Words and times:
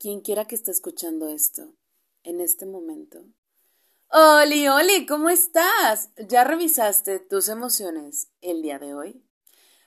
quien 0.00 0.22
quiera 0.22 0.46
que 0.46 0.54
esté 0.54 0.70
escuchando 0.70 1.28
esto, 1.28 1.74
en 2.24 2.40
este 2.40 2.64
momento. 2.64 3.22
Oli, 4.08 4.66
Oli, 4.66 5.04
¿cómo 5.04 5.28
estás? 5.28 6.08
¿Ya 6.16 6.42
revisaste 6.42 7.20
tus 7.20 7.50
emociones 7.50 8.28
el 8.40 8.62
día 8.62 8.78
de 8.78 8.94
hoy? 8.94 9.22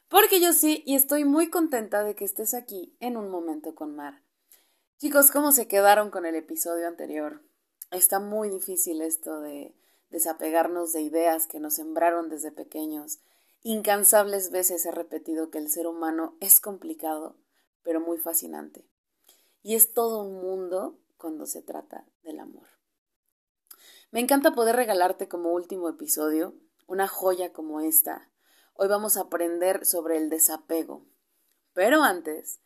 Porque 0.09 0.39
yo 0.39 0.53
sí, 0.53 0.83
y 0.85 0.93
estoy 0.93 1.25
muy 1.25 1.49
contenta 1.49 2.03
de 2.03 2.13
que 2.13 2.25
estés 2.25 2.53
aquí 2.53 2.95
en 2.99 3.17
un 3.17 3.29
momento 3.29 3.73
con 3.73 3.95
Mar. 3.95 4.21
Chicos, 4.99 5.31
¿cómo 5.31 5.51
se 5.51 5.67
quedaron 5.67 6.11
con 6.11 6.27
el 6.27 6.35
episodio 6.35 6.87
anterior? 6.87 7.41
Está 7.89 8.19
muy 8.19 8.51
difícil 8.51 9.01
esto 9.01 9.41
de 9.41 9.73
desapegarnos 10.11 10.93
de 10.93 11.01
ideas 11.01 11.47
que 11.47 11.59
nos 11.59 11.73
sembraron 11.73 12.29
desde 12.29 12.51
pequeños. 12.51 13.19
Incansables 13.63 14.51
veces 14.51 14.85
he 14.85 14.91
repetido 14.91 15.49
que 15.49 15.57
el 15.57 15.71
ser 15.71 15.87
humano 15.87 16.37
es 16.39 16.59
complicado, 16.59 17.35
pero 17.81 17.99
muy 17.99 18.19
fascinante. 18.19 18.85
Y 19.63 19.75
es 19.75 19.93
todo 19.93 20.21
un 20.21 20.41
mundo 20.41 20.99
cuando 21.17 21.45
se 21.45 21.61
trata 21.61 22.05
del 22.21 22.39
amor. 22.39 22.67
Me 24.11 24.19
encanta 24.19 24.53
poder 24.53 24.75
regalarte 24.75 25.27
como 25.27 25.53
último 25.53 25.89
episodio 25.89 26.53
una 26.85 27.07
joya 27.07 27.53
como 27.53 27.79
esta. 27.79 28.29
Hoy 28.73 28.89
vamos 28.89 29.17
a 29.17 29.21
aprender 29.21 29.85
sobre 29.85 30.17
el 30.17 30.29
desapego. 30.29 31.07
Pero 31.73 32.03
antes, 32.03 32.59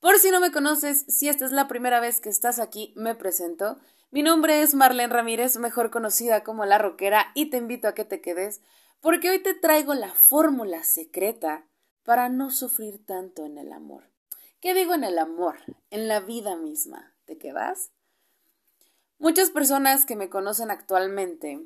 por 0.00 0.18
si 0.18 0.30
no 0.30 0.40
me 0.40 0.52
conoces, 0.52 1.04
si 1.08 1.28
esta 1.28 1.44
es 1.44 1.52
la 1.52 1.68
primera 1.68 2.00
vez 2.00 2.20
que 2.20 2.28
estás 2.28 2.58
aquí, 2.58 2.94
me 2.96 3.14
presento. 3.14 3.78
Mi 4.10 4.22
nombre 4.22 4.62
es 4.62 4.74
Marlene 4.74 5.12
Ramírez, 5.12 5.58
mejor 5.58 5.90
conocida 5.90 6.44
como 6.44 6.64
La 6.64 6.78
Roquera, 6.78 7.26
y 7.34 7.50
te 7.50 7.56
invito 7.56 7.88
a 7.88 7.94
que 7.94 8.04
te 8.04 8.20
quedes, 8.20 8.62
porque 9.00 9.30
hoy 9.30 9.42
te 9.42 9.54
traigo 9.54 9.94
la 9.94 10.12
fórmula 10.12 10.84
secreta 10.84 11.66
para 12.04 12.28
no 12.28 12.50
sufrir 12.50 13.04
tanto 13.04 13.44
en 13.44 13.58
el 13.58 13.72
amor. 13.72 14.15
¿Qué 14.66 14.74
digo 14.74 14.94
en 14.94 15.04
el 15.04 15.16
amor? 15.20 15.54
En 15.90 16.08
la 16.08 16.18
vida 16.18 16.56
misma. 16.56 17.14
¿Te 17.24 17.38
quedas? 17.38 17.92
Muchas 19.16 19.50
personas 19.50 20.04
que 20.06 20.16
me 20.16 20.28
conocen 20.28 20.72
actualmente 20.72 21.64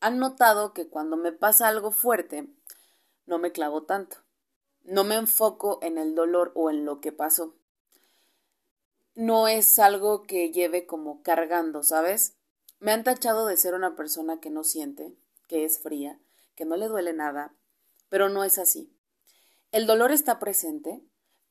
han 0.00 0.18
notado 0.18 0.74
que 0.74 0.90
cuando 0.90 1.16
me 1.16 1.32
pasa 1.32 1.68
algo 1.68 1.90
fuerte, 1.90 2.46
no 3.24 3.38
me 3.38 3.50
clavo 3.50 3.84
tanto. 3.84 4.18
No 4.82 5.04
me 5.04 5.14
enfoco 5.14 5.78
en 5.80 5.96
el 5.96 6.14
dolor 6.14 6.52
o 6.54 6.68
en 6.68 6.84
lo 6.84 7.00
que 7.00 7.12
pasó. 7.12 7.56
No 9.14 9.48
es 9.48 9.78
algo 9.78 10.24
que 10.24 10.52
lleve 10.52 10.84
como 10.84 11.22
cargando, 11.22 11.82
¿sabes? 11.82 12.36
Me 12.78 12.92
han 12.92 13.04
tachado 13.04 13.46
de 13.46 13.56
ser 13.56 13.72
una 13.72 13.96
persona 13.96 14.38
que 14.38 14.50
no 14.50 14.64
siente, 14.64 15.16
que 15.46 15.64
es 15.64 15.78
fría, 15.78 16.20
que 16.56 16.66
no 16.66 16.76
le 16.76 16.88
duele 16.88 17.14
nada, 17.14 17.54
pero 18.10 18.28
no 18.28 18.44
es 18.44 18.58
así. 18.58 18.94
El 19.72 19.86
dolor 19.86 20.12
está 20.12 20.38
presente, 20.38 21.07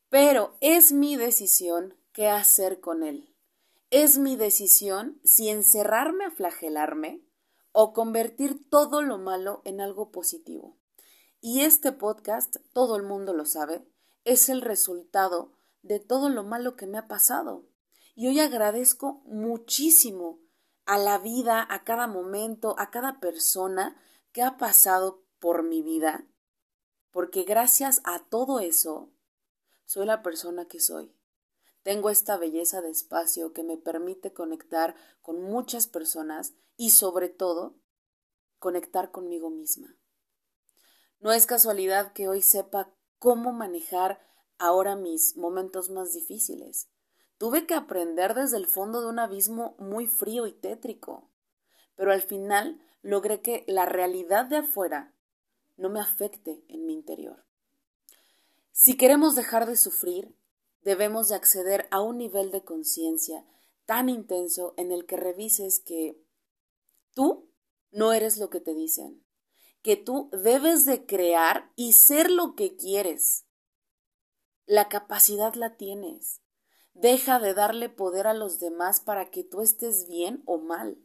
pero 0.08 0.56
es 0.60 0.92
mi 0.92 1.16
decisión 1.16 1.94
qué 2.12 2.28
hacer 2.28 2.80
con 2.80 3.02
él. 3.02 3.34
Es 3.90 4.18
mi 4.18 4.36
decisión 4.36 5.20
si 5.24 5.48
encerrarme 5.48 6.24
a 6.24 6.30
flagelarme 6.30 7.22
o 7.72 7.92
convertir 7.92 8.68
todo 8.68 9.02
lo 9.02 9.18
malo 9.18 9.62
en 9.64 9.80
algo 9.80 10.10
positivo. 10.10 10.76
Y 11.40 11.60
este 11.60 11.92
podcast, 11.92 12.56
todo 12.72 12.96
el 12.96 13.02
mundo 13.02 13.32
lo 13.32 13.44
sabe, 13.44 13.86
es 14.24 14.48
el 14.48 14.62
resultado 14.62 15.52
de 15.82 16.00
todo 16.00 16.28
lo 16.28 16.42
malo 16.42 16.76
que 16.76 16.86
me 16.86 16.98
ha 16.98 17.06
pasado. 17.06 17.64
Y 18.14 18.26
hoy 18.26 18.40
agradezco 18.40 19.22
muchísimo 19.26 20.40
a 20.86 20.98
la 20.98 21.18
vida, 21.18 21.66
a 21.70 21.84
cada 21.84 22.06
momento, 22.06 22.74
a 22.78 22.90
cada 22.90 23.20
persona 23.20 23.96
que 24.32 24.42
ha 24.42 24.56
pasado 24.56 25.22
por 25.38 25.62
mi 25.62 25.82
vida, 25.82 26.26
porque 27.10 27.44
gracias 27.44 28.00
a 28.04 28.24
todo 28.24 28.58
eso 28.58 29.12
soy 29.88 30.04
la 30.04 30.22
persona 30.22 30.66
que 30.66 30.80
soy. 30.80 31.10
Tengo 31.82 32.10
esta 32.10 32.36
belleza 32.36 32.82
de 32.82 32.90
espacio 32.90 33.54
que 33.54 33.62
me 33.62 33.78
permite 33.78 34.34
conectar 34.34 34.94
con 35.22 35.40
muchas 35.42 35.86
personas 35.86 36.52
y 36.76 36.90
sobre 36.90 37.30
todo 37.30 37.74
conectar 38.58 39.10
conmigo 39.10 39.48
misma. 39.48 39.96
No 41.20 41.32
es 41.32 41.46
casualidad 41.46 42.12
que 42.12 42.28
hoy 42.28 42.42
sepa 42.42 42.92
cómo 43.18 43.50
manejar 43.52 44.20
ahora 44.58 44.94
mis 44.94 45.38
momentos 45.38 45.88
más 45.88 46.12
difíciles. 46.12 46.90
Tuve 47.38 47.66
que 47.66 47.72
aprender 47.72 48.34
desde 48.34 48.58
el 48.58 48.66
fondo 48.66 49.00
de 49.00 49.06
un 49.06 49.18
abismo 49.18 49.74
muy 49.78 50.06
frío 50.06 50.46
y 50.46 50.52
tétrico, 50.52 51.30
pero 51.96 52.12
al 52.12 52.20
final 52.20 52.78
logré 53.00 53.40
que 53.40 53.64
la 53.66 53.86
realidad 53.86 54.44
de 54.44 54.58
afuera 54.58 55.14
no 55.78 55.88
me 55.88 56.00
afecte 56.00 56.62
en 56.68 56.84
mi 56.84 56.92
interior. 56.92 57.47
Si 58.80 58.96
queremos 58.96 59.34
dejar 59.34 59.66
de 59.66 59.74
sufrir, 59.74 60.38
debemos 60.82 61.28
de 61.28 61.34
acceder 61.34 61.88
a 61.90 62.00
un 62.00 62.16
nivel 62.16 62.52
de 62.52 62.62
conciencia 62.62 63.44
tan 63.86 64.08
intenso 64.08 64.74
en 64.76 64.92
el 64.92 65.04
que 65.04 65.16
revises 65.16 65.80
que 65.80 66.24
tú 67.12 67.50
no 67.90 68.12
eres 68.12 68.38
lo 68.38 68.50
que 68.50 68.60
te 68.60 68.76
dicen, 68.76 69.26
que 69.82 69.96
tú 69.96 70.30
debes 70.30 70.84
de 70.84 71.06
crear 71.06 71.72
y 71.74 71.94
ser 71.94 72.30
lo 72.30 72.54
que 72.54 72.76
quieres. 72.76 73.48
La 74.64 74.88
capacidad 74.88 75.54
la 75.54 75.76
tienes. 75.76 76.40
Deja 76.94 77.40
de 77.40 77.54
darle 77.54 77.88
poder 77.88 78.28
a 78.28 78.32
los 78.32 78.60
demás 78.60 79.00
para 79.00 79.32
que 79.32 79.42
tú 79.42 79.60
estés 79.60 80.06
bien 80.06 80.44
o 80.46 80.58
mal. 80.58 81.02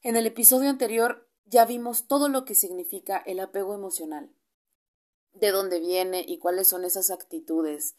En 0.00 0.16
el 0.16 0.24
episodio 0.24 0.70
anterior 0.70 1.28
ya 1.44 1.66
vimos 1.66 2.06
todo 2.06 2.30
lo 2.30 2.46
que 2.46 2.54
significa 2.54 3.18
el 3.18 3.38
apego 3.38 3.74
emocional 3.74 4.34
de 5.40 5.50
dónde 5.50 5.80
viene 5.80 6.24
y 6.26 6.38
cuáles 6.38 6.68
son 6.68 6.84
esas 6.84 7.10
actitudes 7.10 7.96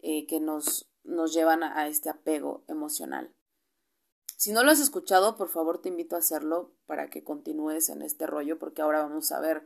eh, 0.00 0.26
que 0.26 0.40
nos, 0.40 0.90
nos 1.04 1.32
llevan 1.32 1.62
a, 1.62 1.86
este 1.88 2.10
apego 2.10 2.64
emocional. 2.68 3.34
Si 4.36 4.52
no 4.52 4.64
lo 4.64 4.70
has 4.70 4.80
escuchado, 4.80 5.36
por 5.36 5.48
favor 5.48 5.80
te 5.80 5.90
invito 5.90 6.16
a 6.16 6.20
hacerlo 6.20 6.72
para 6.86 7.10
que 7.10 7.22
continúes 7.22 7.90
en 7.90 8.02
este 8.02 8.26
rollo, 8.26 8.58
porque 8.58 8.82
ahora 8.82 9.02
vamos 9.02 9.32
a 9.32 9.40
ver 9.40 9.64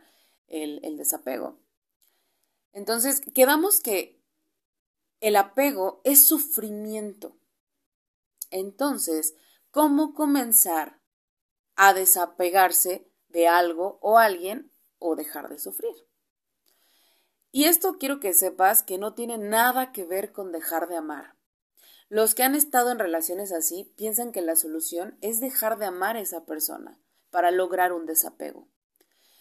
el, 0.49 0.81
el 0.85 0.97
desapego. 0.97 1.61
Entonces, 2.73 3.21
quedamos 3.21 3.81
que 3.81 4.21
el 5.21 5.37
apego 5.37 6.01
es 6.05 6.27
sufrimiento. 6.27 7.37
Entonces, 8.51 9.35
¿cómo 9.71 10.13
comenzar 10.15 11.01
a 11.77 11.95
desapegarse 11.95 13.09
de 13.29 13.47
algo 13.47 13.99
o 14.03 14.19
alguien 14.19 14.73
o 14.99 15.15
dejar 15.15 15.49
de 15.49 15.59
sufrir? 15.59 15.95
Y 17.57 17.67
esto 17.67 17.99
quiero 18.01 18.19
que 18.19 18.33
sepas 18.33 18.83
que 18.83 18.99
no 18.99 19.15
tiene 19.15 19.39
nada 19.39 19.93
que 19.93 20.05
ver 20.05 20.33
con 20.33 20.51
dejar 20.51 20.89
de 20.89 20.97
amar. 20.97 21.37
Los 22.09 22.35
que 22.35 22.43
han 22.43 22.57
estado 22.57 22.91
en 22.91 22.99
relaciones 22.99 23.53
así 23.53 23.95
piensan 23.97 24.33
que 24.33 24.43
la 24.43 24.57
solución 24.57 25.17
es 25.21 25.39
dejar 25.39 25.79
de 25.79 25.87
amar 25.87 26.17
a 26.17 26.21
esa 26.21 26.47
persona 26.47 27.01
para 27.31 27.53
lograr 27.53 27.93
un 27.93 28.07
desapego. 28.07 28.67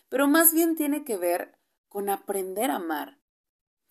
Pero 0.09 0.27
más 0.27 0.53
bien 0.53 0.75
tiene 0.75 1.03
que 1.03 1.17
ver 1.17 1.57
con 1.89 2.07
aprender 2.07 2.69
a 2.69 2.75
amar. 2.75 3.19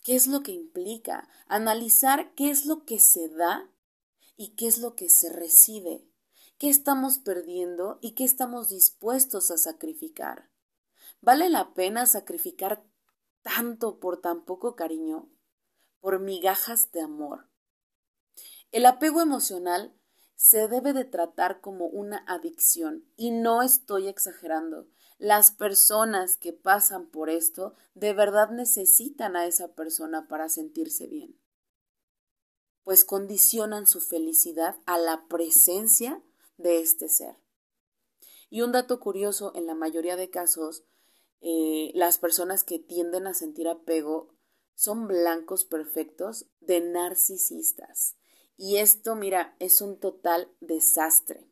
¿Qué 0.05 0.15
es 0.15 0.27
lo 0.27 0.41
que 0.41 0.53
implica? 0.53 1.27
Analizar 1.47 2.33
qué 2.33 2.49
es 2.49 2.65
lo 2.65 2.85
que 2.85 2.99
se 2.99 3.27
da 3.27 3.69
y 4.37 4.55
qué 4.55 4.67
es 4.67 4.77
lo 4.77 4.95
que 4.95 5.09
se 5.09 5.33
recibe. 5.33 6.07
¿Qué 6.57 6.69
estamos 6.69 7.19
perdiendo 7.19 7.99
y 8.01 8.15
qué 8.15 8.23
estamos 8.23 8.69
dispuestos 8.69 9.51
a 9.51 9.57
sacrificar? 9.57 10.49
¿Vale 11.19 11.49
la 11.49 11.73
pena 11.73 12.05
sacrificar 12.05 12.85
tanto 13.43 13.99
por 13.99 14.19
tan 14.21 14.45
poco 14.45 14.75
cariño, 14.75 15.29
por 15.99 16.19
migajas 16.19 16.91
de 16.91 17.01
amor. 17.01 17.49
El 18.71 18.85
apego 18.85 19.21
emocional 19.21 19.95
se 20.35 20.67
debe 20.67 20.93
de 20.93 21.05
tratar 21.05 21.61
como 21.61 21.85
una 21.85 22.25
adicción 22.27 23.05
y 23.15 23.31
no 23.31 23.61
estoy 23.61 24.07
exagerando. 24.07 24.87
Las 25.19 25.51
personas 25.51 26.35
que 26.35 26.51
pasan 26.51 27.07
por 27.07 27.29
esto 27.29 27.75
de 27.93 28.13
verdad 28.13 28.49
necesitan 28.49 29.35
a 29.35 29.45
esa 29.45 29.73
persona 29.75 30.27
para 30.27 30.49
sentirse 30.49 31.07
bien, 31.07 31.39
pues 32.83 33.05
condicionan 33.05 33.87
su 33.87 34.01
felicidad 34.01 34.75
a 34.85 34.97
la 34.97 35.27
presencia 35.27 36.21
de 36.57 36.81
este 36.81 37.07
ser. 37.07 37.37
Y 38.49 38.61
un 38.61 38.71
dato 38.71 38.99
curioso, 38.99 39.53
en 39.55 39.65
la 39.65 39.75
mayoría 39.75 40.15
de 40.15 40.29
casos, 40.29 40.83
eh, 41.45 41.91
las 41.93 42.19
personas 42.19 42.63
que 42.63 42.79
tienden 42.79 43.27
a 43.27 43.33
sentir 43.33 43.67
apego 43.67 44.33
son 44.75 45.09
blancos 45.09 45.65
perfectos 45.65 46.47
de 46.61 46.79
narcisistas. 46.79 48.15
Y 48.55 48.77
esto, 48.77 49.15
mira, 49.17 49.53
es 49.59 49.81
un 49.81 49.99
total 49.99 50.49
desastre. 50.61 51.51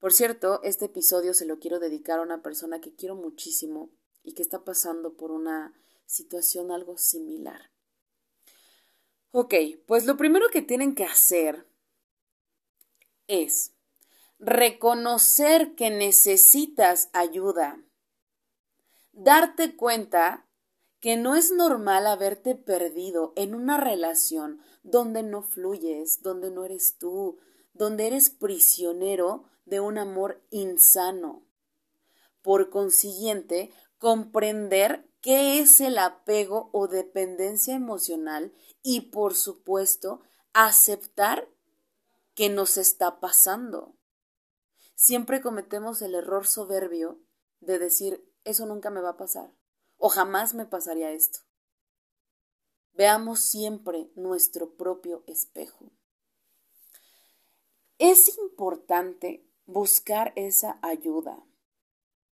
Por 0.00 0.12
cierto, 0.12 0.60
este 0.64 0.86
episodio 0.86 1.32
se 1.32 1.46
lo 1.46 1.60
quiero 1.60 1.78
dedicar 1.78 2.18
a 2.18 2.22
una 2.22 2.42
persona 2.42 2.80
que 2.80 2.92
quiero 2.92 3.14
muchísimo 3.14 3.90
y 4.24 4.34
que 4.34 4.42
está 4.42 4.64
pasando 4.64 5.16
por 5.16 5.30
una 5.30 5.72
situación 6.04 6.72
algo 6.72 6.98
similar. 6.98 7.70
Ok, 9.30 9.54
pues 9.86 10.06
lo 10.06 10.16
primero 10.16 10.48
que 10.50 10.62
tienen 10.62 10.96
que 10.96 11.04
hacer 11.04 11.68
es 13.28 13.74
reconocer 14.40 15.76
que 15.76 15.90
necesitas 15.90 17.10
ayuda 17.12 17.85
darte 19.16 19.76
cuenta 19.76 20.46
que 21.00 21.16
no 21.16 21.34
es 21.34 21.50
normal 21.50 22.06
haberte 22.06 22.54
perdido 22.54 23.32
en 23.34 23.54
una 23.54 23.78
relación 23.78 24.60
donde 24.82 25.22
no 25.22 25.42
fluyes, 25.42 26.22
donde 26.22 26.50
no 26.50 26.64
eres 26.64 26.96
tú, 26.98 27.38
donde 27.72 28.06
eres 28.06 28.30
prisionero 28.30 29.44
de 29.64 29.80
un 29.80 29.98
amor 29.98 30.42
insano. 30.50 31.44
Por 32.42 32.70
consiguiente, 32.70 33.72
comprender 33.98 35.08
qué 35.20 35.60
es 35.60 35.80
el 35.80 35.98
apego 35.98 36.70
o 36.72 36.86
dependencia 36.86 37.74
emocional 37.74 38.52
y, 38.82 39.00
por 39.12 39.34
supuesto, 39.34 40.20
aceptar 40.52 41.48
que 42.34 42.48
nos 42.50 42.76
está 42.76 43.18
pasando. 43.18 43.96
Siempre 44.94 45.40
cometemos 45.40 46.02
el 46.02 46.14
error 46.14 46.46
soberbio 46.46 47.18
de 47.60 47.78
decir, 47.78 48.24
eso 48.46 48.64
nunca 48.64 48.88
me 48.88 49.00
va 49.02 49.10
a 49.10 49.16
pasar 49.16 49.52
o 49.98 50.08
jamás 50.08 50.54
me 50.54 50.66
pasaría 50.66 51.12
esto. 51.12 51.40
Veamos 52.92 53.40
siempre 53.40 54.10
nuestro 54.14 54.74
propio 54.76 55.22
espejo. 55.26 55.90
Es 57.98 58.38
importante 58.38 59.46
buscar 59.66 60.32
esa 60.36 60.78
ayuda. 60.82 61.44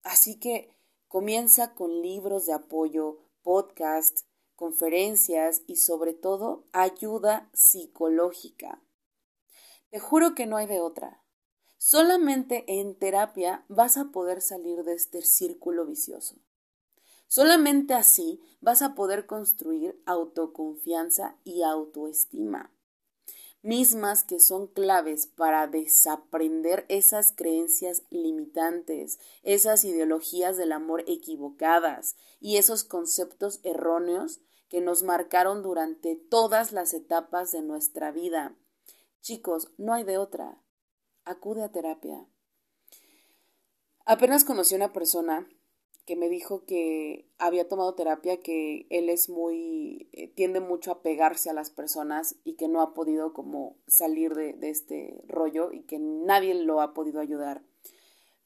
Así 0.02 0.38
que 0.38 0.74
comienza 1.08 1.74
con 1.74 2.02
libros 2.02 2.46
de 2.46 2.52
apoyo, 2.52 3.18
podcasts, 3.42 4.26
conferencias 4.54 5.62
y 5.66 5.76
sobre 5.76 6.14
todo 6.14 6.66
ayuda 6.72 7.50
psicológica. 7.52 8.82
Te 9.90 9.98
juro 9.98 10.34
que 10.34 10.46
no 10.46 10.56
hay 10.56 10.66
de 10.66 10.80
otra. 10.80 11.21
Solamente 11.84 12.62
en 12.68 12.94
terapia 12.94 13.64
vas 13.66 13.96
a 13.96 14.12
poder 14.12 14.40
salir 14.40 14.84
de 14.84 14.94
este 14.94 15.20
círculo 15.20 15.84
vicioso. 15.84 16.36
Solamente 17.26 17.92
así 17.92 18.40
vas 18.60 18.82
a 18.82 18.94
poder 18.94 19.26
construir 19.26 20.00
autoconfianza 20.06 21.34
y 21.42 21.64
autoestima, 21.64 22.70
mismas 23.62 24.22
que 24.22 24.38
son 24.38 24.68
claves 24.68 25.26
para 25.26 25.66
desaprender 25.66 26.86
esas 26.88 27.32
creencias 27.32 28.04
limitantes, 28.10 29.18
esas 29.42 29.84
ideologías 29.84 30.56
del 30.56 30.70
amor 30.70 31.02
equivocadas 31.08 32.14
y 32.38 32.58
esos 32.58 32.84
conceptos 32.84 33.58
erróneos 33.64 34.40
que 34.68 34.80
nos 34.80 35.02
marcaron 35.02 35.64
durante 35.64 36.14
todas 36.14 36.70
las 36.70 36.94
etapas 36.94 37.50
de 37.50 37.62
nuestra 37.62 38.12
vida. 38.12 38.54
Chicos, 39.20 39.72
no 39.78 39.94
hay 39.94 40.04
de 40.04 40.18
otra. 40.18 40.61
Acude 41.24 41.62
a 41.62 41.70
terapia. 41.70 42.26
Apenas 44.04 44.44
conocí 44.44 44.74
a 44.74 44.78
una 44.78 44.92
persona 44.92 45.48
que 46.04 46.16
me 46.16 46.28
dijo 46.28 46.64
que 46.64 47.28
había 47.38 47.68
tomado 47.68 47.94
terapia, 47.94 48.40
que 48.40 48.86
él 48.90 49.08
es 49.08 49.28
muy, 49.28 50.08
eh, 50.12 50.26
tiende 50.26 50.58
mucho 50.58 50.90
a 50.90 51.02
pegarse 51.02 51.48
a 51.48 51.52
las 51.54 51.70
personas 51.70 52.34
y 52.42 52.54
que 52.54 52.66
no 52.66 52.80
ha 52.82 52.92
podido 52.92 53.32
como 53.32 53.76
salir 53.86 54.34
de, 54.34 54.56
este 54.68 55.22
rollo 55.28 55.72
y 55.72 55.82
que 55.82 56.00
nadie 56.00 56.54
lo 56.54 56.80
ha 56.80 56.92
podido 56.92 57.20
ayudar. 57.20 57.62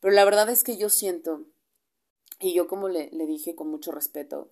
Pero 0.01 0.13
la 0.13 0.27
verdad 0.27 0.51
es 0.51 0.63
que 0.63 0.77
yo 0.77 0.91
siento, 0.91 1.47
y 2.41 2.53
yo 2.53 2.69
como 2.69 2.89
le, 2.89 3.09
dije 3.27 3.55
con 3.55 3.71
mucho 3.71 3.91
respeto, 3.91 4.51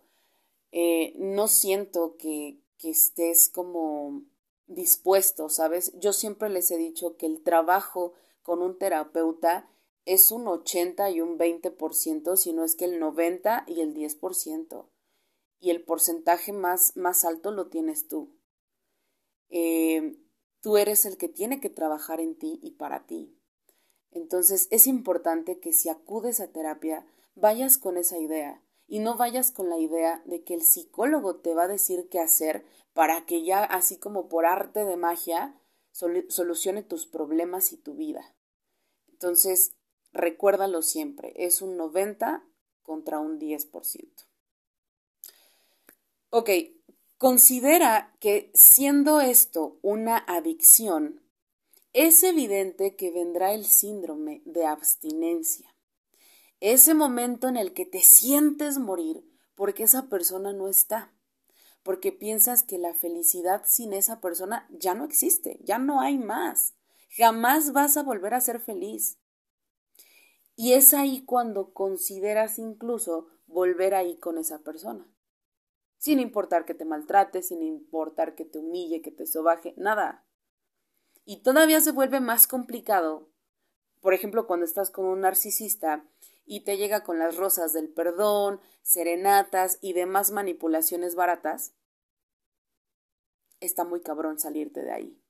eh, 0.72 1.12
no 1.18 1.46
siento 1.46 2.16
que, 2.16 2.58
que 2.78 2.88
estés 2.88 3.50
como 3.50 4.22
dispuesto, 4.66 5.48
¿sabes? 5.48 5.92
Yo 5.98 6.12
siempre 6.12 6.48
les 6.48 6.70
he 6.70 6.76
dicho 6.76 7.16
que 7.16 7.26
el 7.26 7.42
trabajo 7.42 8.12
con 8.42 8.62
un 8.62 8.78
terapeuta 8.78 9.68
es 10.04 10.30
un 10.30 10.46
80 10.46 11.10
y 11.10 11.20
un 11.20 11.38
20%, 11.38 12.36
sino 12.36 12.64
es 12.64 12.76
que 12.76 12.84
el 12.84 12.98
90 12.98 13.64
y 13.66 13.80
el 13.80 13.94
10%. 13.94 14.88
Y 15.60 15.70
el 15.70 15.82
porcentaje 15.82 16.52
más, 16.52 16.96
más 16.96 17.24
alto 17.24 17.50
lo 17.50 17.68
tienes 17.68 18.06
tú. 18.08 18.36
Eh, 19.48 20.18
tú 20.60 20.76
eres 20.76 21.06
el 21.06 21.16
que 21.16 21.28
tiene 21.28 21.60
que 21.60 21.70
trabajar 21.70 22.20
en 22.20 22.36
ti 22.36 22.58
y 22.62 22.72
para 22.72 23.06
ti. 23.06 23.38
Entonces 24.10 24.68
es 24.70 24.86
importante 24.86 25.58
que 25.58 25.72
si 25.72 25.88
acudes 25.88 26.40
a 26.40 26.52
terapia, 26.52 27.06
vayas 27.34 27.78
con 27.78 27.96
esa 27.96 28.18
idea 28.18 28.63
y 28.86 28.98
no 28.98 29.16
vayas 29.16 29.50
con 29.50 29.70
la 29.70 29.78
idea 29.78 30.22
de 30.26 30.44
que 30.44 30.54
el 30.54 30.62
psicólogo 30.62 31.36
te 31.36 31.54
va 31.54 31.64
a 31.64 31.68
decir 31.68 32.08
qué 32.08 32.20
hacer 32.20 32.64
para 32.92 33.26
que 33.26 33.42
ya, 33.42 33.64
así 33.64 33.98
como 33.98 34.28
por 34.28 34.46
arte 34.46 34.84
de 34.84 34.96
magia, 34.96 35.58
solucione 35.90 36.82
tus 36.82 37.06
problemas 37.06 37.72
y 37.72 37.76
tu 37.76 37.94
vida. 37.94 38.34
Entonces, 39.08 39.72
Recuérdalo 40.14 40.80
siempre, 40.82 41.32
es 41.34 41.60
un 41.60 41.76
90 41.76 42.46
contra 42.82 43.18
un 43.18 43.40
10%. 43.40 44.26
Ok, 46.30 46.50
considera 47.18 48.16
que 48.20 48.52
siendo 48.54 49.20
esto 49.20 49.80
una 49.82 50.18
adicción, 50.18 51.20
es 51.92 52.22
evidente 52.22 52.94
que 52.94 53.10
vendrá 53.10 53.54
el 53.54 53.66
síndrome 53.66 54.40
de 54.44 54.66
abstinencia. 54.66 55.73
Ese 56.66 56.94
momento 56.94 57.46
en 57.48 57.58
el 57.58 57.74
que 57.74 57.84
te 57.84 58.00
sientes 58.00 58.78
morir 58.78 59.22
porque 59.54 59.82
esa 59.82 60.08
persona 60.08 60.54
no 60.54 60.66
está, 60.66 61.12
porque 61.82 62.10
piensas 62.10 62.62
que 62.62 62.78
la 62.78 62.94
felicidad 62.94 63.64
sin 63.66 63.92
esa 63.92 64.22
persona 64.22 64.66
ya 64.70 64.94
no 64.94 65.04
existe, 65.04 65.58
ya 65.62 65.78
no 65.78 66.00
hay 66.00 66.16
más, 66.16 66.72
jamás 67.18 67.74
vas 67.74 67.98
a 67.98 68.02
volver 68.02 68.32
a 68.32 68.40
ser 68.40 68.60
feliz. 68.60 69.18
Y 70.56 70.72
es 70.72 70.94
ahí 70.94 71.22
cuando 71.26 71.74
consideras 71.74 72.58
incluso 72.58 73.28
volver 73.46 73.94
ahí 73.94 74.16
con 74.16 74.38
esa 74.38 74.60
persona. 74.60 75.06
Sin 75.98 76.18
importar 76.18 76.64
que 76.64 76.72
te 76.72 76.86
maltrate, 76.86 77.42
sin 77.42 77.62
importar 77.62 78.34
que 78.34 78.46
te 78.46 78.58
humille, 78.58 79.02
que 79.02 79.10
te 79.10 79.26
sobaje, 79.26 79.74
nada. 79.76 80.24
Y 81.26 81.42
todavía 81.42 81.82
se 81.82 81.92
vuelve 81.92 82.20
más 82.20 82.46
complicado, 82.46 83.28
por 84.04 84.12
ejemplo, 84.12 84.46
cuando 84.46 84.66
estás 84.66 84.90
con 84.90 85.06
un 85.06 85.20
narcisista 85.20 86.06
y 86.46 86.64
te 86.64 86.76
llega 86.76 87.02
con 87.02 87.18
las 87.18 87.36
rosas 87.36 87.72
del 87.72 87.88
perdón, 87.88 88.60
serenatas 88.82 89.78
y 89.80 89.92
demás 89.92 90.30
manipulaciones 90.30 91.14
baratas, 91.14 91.74
está 93.60 93.84
muy 93.84 94.00
cabrón 94.00 94.38
salirte 94.38 94.82
de 94.82 94.92
ahí. 94.92 95.20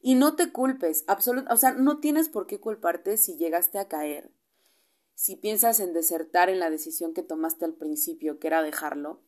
Y 0.00 0.14
no 0.14 0.36
te 0.36 0.52
culpes, 0.52 1.04
absolutamente, 1.06 1.54
o 1.54 1.56
sea, 1.56 1.72
no 1.72 1.98
tienes 1.98 2.28
por 2.28 2.46
qué 2.46 2.60
culparte 2.60 3.16
si 3.16 3.36
llegaste 3.36 3.78
a 3.78 3.88
caer. 3.88 4.30
Si 5.14 5.34
piensas 5.34 5.80
en 5.80 5.92
desertar 5.92 6.48
en 6.48 6.60
la 6.60 6.70
decisión 6.70 7.14
que 7.14 7.22
tomaste 7.22 7.64
al 7.64 7.74
principio, 7.74 8.38
que 8.38 8.46
era 8.46 8.62
dejarlo, 8.62 9.22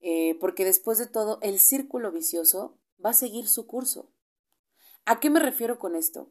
eh, 0.00 0.36
porque 0.38 0.64
después 0.64 0.98
de 0.98 1.06
todo, 1.06 1.38
el 1.42 1.58
círculo 1.58 2.12
vicioso 2.12 2.78
va 3.04 3.10
a 3.10 3.14
seguir 3.14 3.48
su 3.48 3.66
curso. 3.66 4.12
¿A 5.06 5.18
qué 5.18 5.30
me 5.30 5.40
refiero 5.40 5.78
con 5.78 5.96
esto? 5.96 6.30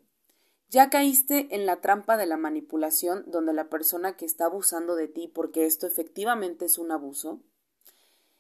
Ya 0.74 0.90
caíste 0.90 1.50
en 1.52 1.68
la 1.68 1.82
trampa 1.82 2.18
de 2.18 2.26
la 2.26 2.36
manipulación 2.36 3.26
donde 3.28 3.54
la 3.54 3.70
persona 3.70 4.18
que 4.18 4.26
está 4.26 4.46
abusando 4.46 4.96
de 4.96 5.08
ti, 5.08 5.28
porque 5.28 5.68
esto 5.68 5.86
efectivamente 5.86 6.66
es 6.66 6.80
un 6.80 6.92
abuso, 6.92 7.44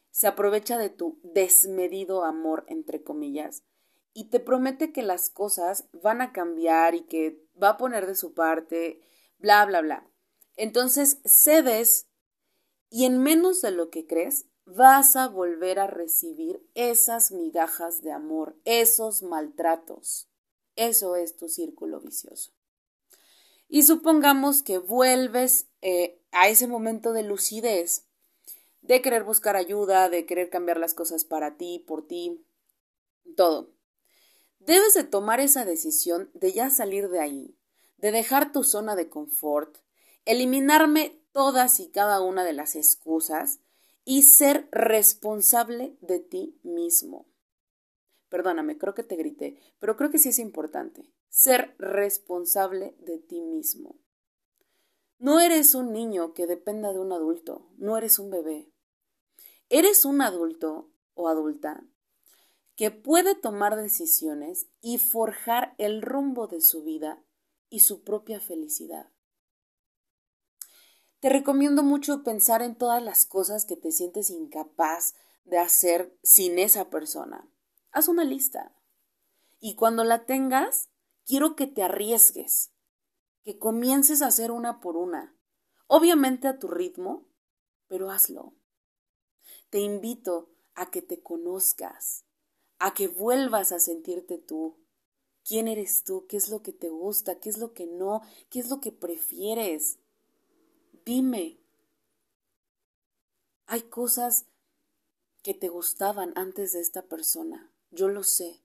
se 0.09 0.25
aprovecha 0.25 0.79
de 0.79 0.89
tu 0.89 1.19
desmedido 1.21 2.25
amor, 2.25 2.65
entre 2.67 3.03
comillas, 3.03 3.61
y 4.15 4.31
te 4.31 4.39
promete 4.39 4.91
que 4.91 5.03
las 5.03 5.29
cosas 5.29 5.85
van 5.93 6.23
a 6.23 6.33
cambiar 6.33 6.95
y 6.95 7.01
que 7.01 7.39
va 7.61 7.69
a 7.69 7.77
poner 7.77 8.07
de 8.07 8.15
su 8.15 8.33
parte, 8.33 9.07
bla, 9.37 9.63
bla, 9.67 9.81
bla. 9.81 10.09
Entonces 10.55 11.19
cedes 11.25 12.07
y 12.89 13.05
en 13.05 13.19
menos 13.21 13.61
de 13.61 13.69
lo 13.69 13.91
que 13.91 14.07
crees 14.07 14.47
vas 14.65 15.15
a 15.15 15.27
volver 15.27 15.77
a 15.77 15.85
recibir 15.85 16.67
esas 16.73 17.31
migajas 17.31 18.01
de 18.01 18.11
amor, 18.11 18.57
esos 18.65 19.21
maltratos. 19.21 20.32
Eso 20.75 21.15
es 21.15 21.35
tu 21.37 21.49
círculo 21.49 21.99
vicioso. 21.99 22.51
Y 23.69 23.83
supongamos 23.83 24.61
que 24.61 24.77
vuelves 24.77 25.67
eh, 25.81 26.21
a 26.31 26.49
ese 26.49 26.67
momento 26.67 27.13
de 27.13 27.23
lucidez, 27.23 28.05
de 28.81 29.01
querer 29.01 29.23
buscar 29.23 29.55
ayuda, 29.55 30.09
de 30.09 30.25
querer 30.25 30.49
cambiar 30.49 30.77
las 30.77 30.93
cosas 30.93 31.25
para 31.25 31.57
ti, 31.57 31.83
por 31.87 32.05
ti, 32.05 32.45
todo. 33.35 33.71
Debes 34.59 34.93
de 34.93 35.03
tomar 35.03 35.39
esa 35.39 35.65
decisión 35.65 36.29
de 36.33 36.53
ya 36.53 36.69
salir 36.69 37.09
de 37.09 37.19
ahí, 37.19 37.55
de 37.97 38.11
dejar 38.11 38.51
tu 38.51 38.63
zona 38.63 38.95
de 38.95 39.09
confort, 39.09 39.77
eliminarme 40.25 41.19
todas 41.31 41.79
y 41.79 41.87
cada 41.87 42.21
una 42.21 42.43
de 42.43 42.53
las 42.53 42.75
excusas 42.75 43.59
y 44.05 44.23
ser 44.23 44.67
responsable 44.71 45.97
de 46.01 46.19
ti 46.19 46.59
mismo. 46.63 47.25
Perdóname, 48.33 48.79
creo 48.79 48.95
que 48.95 49.03
te 49.03 49.15
grité, 49.15 49.59
pero 49.77 49.95
creo 49.95 50.09
que 50.09 50.17
sí 50.17 50.29
es 50.29 50.39
importante. 50.39 51.07
Ser 51.29 51.75
responsable 51.77 52.95
de 52.97 53.19
ti 53.19 53.41
mismo. 53.41 53.99
No 55.19 55.39
eres 55.39 55.75
un 55.75 55.93
niño 55.93 56.33
que 56.33 56.47
dependa 56.47 56.93
de 56.93 56.99
un 56.99 57.11
adulto, 57.11 57.69
no 57.77 57.95
eres 57.95 58.17
un 58.17 58.31
bebé. 58.31 58.73
Eres 59.69 60.03
un 60.03 60.19
adulto 60.23 60.89
o 61.13 61.27
adulta 61.27 61.85
que 62.75 62.89
puede 62.89 63.35
tomar 63.35 63.75
decisiones 63.75 64.65
y 64.81 64.97
forjar 64.97 65.75
el 65.77 66.01
rumbo 66.01 66.47
de 66.47 66.61
su 66.61 66.83
vida 66.83 67.23
y 67.69 67.81
su 67.81 68.03
propia 68.03 68.39
felicidad. 68.39 69.11
Te 71.19 71.29
recomiendo 71.29 71.83
mucho 71.83 72.23
pensar 72.23 72.63
en 72.63 72.75
todas 72.75 73.03
las 73.03 73.27
cosas 73.27 73.65
que 73.65 73.77
te 73.77 73.91
sientes 73.91 74.31
incapaz 74.31 75.13
de 75.45 75.59
hacer 75.59 76.17
sin 76.23 76.57
esa 76.57 76.89
persona. 76.89 77.47
Haz 77.93 78.07
una 78.07 78.25
lista. 78.25 78.75
Y 79.59 79.75
cuando 79.75 80.03
la 80.03 80.25
tengas, 80.25 80.89
quiero 81.25 81.55
que 81.55 81.67
te 81.67 81.83
arriesgues, 81.83 82.71
que 83.43 83.59
comiences 83.59 84.23
a 84.23 84.27
hacer 84.27 84.51
una 84.51 84.79
por 84.79 84.97
una. 84.97 85.37
Obviamente 85.85 86.47
a 86.47 86.57
tu 86.57 86.67
ritmo, 86.67 87.29
pero 87.87 88.09
hazlo. 88.09 88.55
Te 89.69 89.79
invito 89.79 90.49
a 90.73 90.89
que 90.89 91.03
te 91.03 91.21
conozcas, 91.21 92.25
a 92.79 92.95
que 92.95 93.07
vuelvas 93.07 93.71
a 93.71 93.79
sentirte 93.79 94.39
tú. 94.39 94.79
¿Quién 95.47 95.67
eres 95.67 96.03
tú? 96.03 96.25
¿Qué 96.27 96.37
es 96.37 96.49
lo 96.49 96.63
que 96.63 96.73
te 96.73 96.89
gusta? 96.89 97.39
¿Qué 97.39 97.49
es 97.49 97.59
lo 97.59 97.73
que 97.73 97.85
no? 97.85 98.23
¿Qué 98.49 98.59
es 98.59 98.71
lo 98.71 98.81
que 98.81 98.91
prefieres? 98.91 99.99
Dime. 101.05 101.59
Hay 103.67 103.83
cosas 103.83 104.47
que 105.43 105.53
te 105.53 105.69
gustaban 105.69 106.33
antes 106.35 106.73
de 106.73 106.79
esta 106.79 107.03
persona. 107.03 107.72
Yo 107.93 108.07
lo 108.07 108.23
sé. 108.23 108.63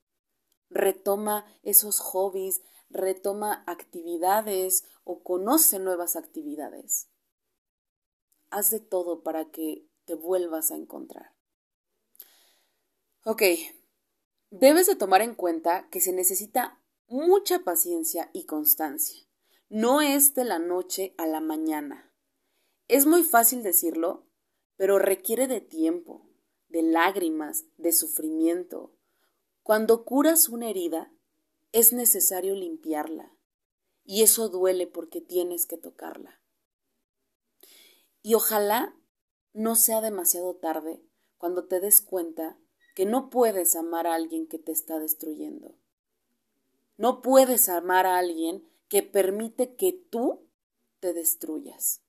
Retoma 0.70 1.44
esos 1.62 2.00
hobbies, 2.00 2.62
retoma 2.88 3.62
actividades 3.66 4.84
o 5.04 5.22
conoce 5.22 5.78
nuevas 5.78 6.16
actividades. 6.16 7.10
Haz 8.50 8.70
de 8.70 8.80
todo 8.80 9.22
para 9.22 9.50
que 9.50 9.86
te 10.06 10.14
vuelvas 10.14 10.70
a 10.70 10.76
encontrar. 10.76 11.34
Ok, 13.24 13.42
debes 14.50 14.86
de 14.86 14.96
tomar 14.96 15.20
en 15.20 15.34
cuenta 15.34 15.88
que 15.90 16.00
se 16.00 16.14
necesita 16.14 16.82
mucha 17.06 17.58
paciencia 17.60 18.30
y 18.32 18.46
constancia. 18.46 19.26
No 19.68 20.00
es 20.00 20.34
de 20.34 20.44
la 20.44 20.58
noche 20.58 21.14
a 21.18 21.26
la 21.26 21.40
mañana. 21.40 22.10
Es 22.86 23.04
muy 23.04 23.22
fácil 23.22 23.62
decirlo, 23.62 24.26
pero 24.76 24.98
requiere 24.98 25.46
de 25.46 25.60
tiempo, 25.60 26.30
de 26.68 26.80
lágrimas, 26.80 27.66
de 27.76 27.92
sufrimiento. 27.92 28.97
Cuando 29.68 30.06
curas 30.06 30.48
una 30.48 30.70
herida, 30.70 31.12
es 31.72 31.92
necesario 31.92 32.54
limpiarla, 32.54 33.34
y 34.02 34.22
eso 34.22 34.48
duele 34.48 34.86
porque 34.86 35.20
tienes 35.20 35.66
que 35.66 35.76
tocarla. 35.76 36.40
Y 38.22 38.32
ojalá 38.32 38.96
no 39.52 39.76
sea 39.76 40.00
demasiado 40.00 40.56
tarde 40.56 41.02
cuando 41.36 41.66
te 41.66 41.80
des 41.80 42.00
cuenta 42.00 42.56
que 42.94 43.04
no 43.04 43.28
puedes 43.28 43.76
amar 43.76 44.06
a 44.06 44.14
alguien 44.14 44.46
que 44.46 44.58
te 44.58 44.72
está 44.72 44.98
destruyendo. 44.98 45.74
No 46.96 47.20
puedes 47.20 47.68
amar 47.68 48.06
a 48.06 48.16
alguien 48.16 48.66
que 48.88 49.02
permite 49.02 49.76
que 49.76 49.92
tú 49.92 50.48
te 50.98 51.12
destruyas. 51.12 52.00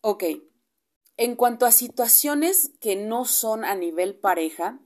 Ok, 0.00 0.24
en 1.18 1.36
cuanto 1.36 1.66
a 1.66 1.70
situaciones 1.70 2.70
que 2.80 2.96
no 2.96 3.26
son 3.26 3.66
a 3.66 3.74
nivel 3.74 4.18
pareja, 4.18 4.80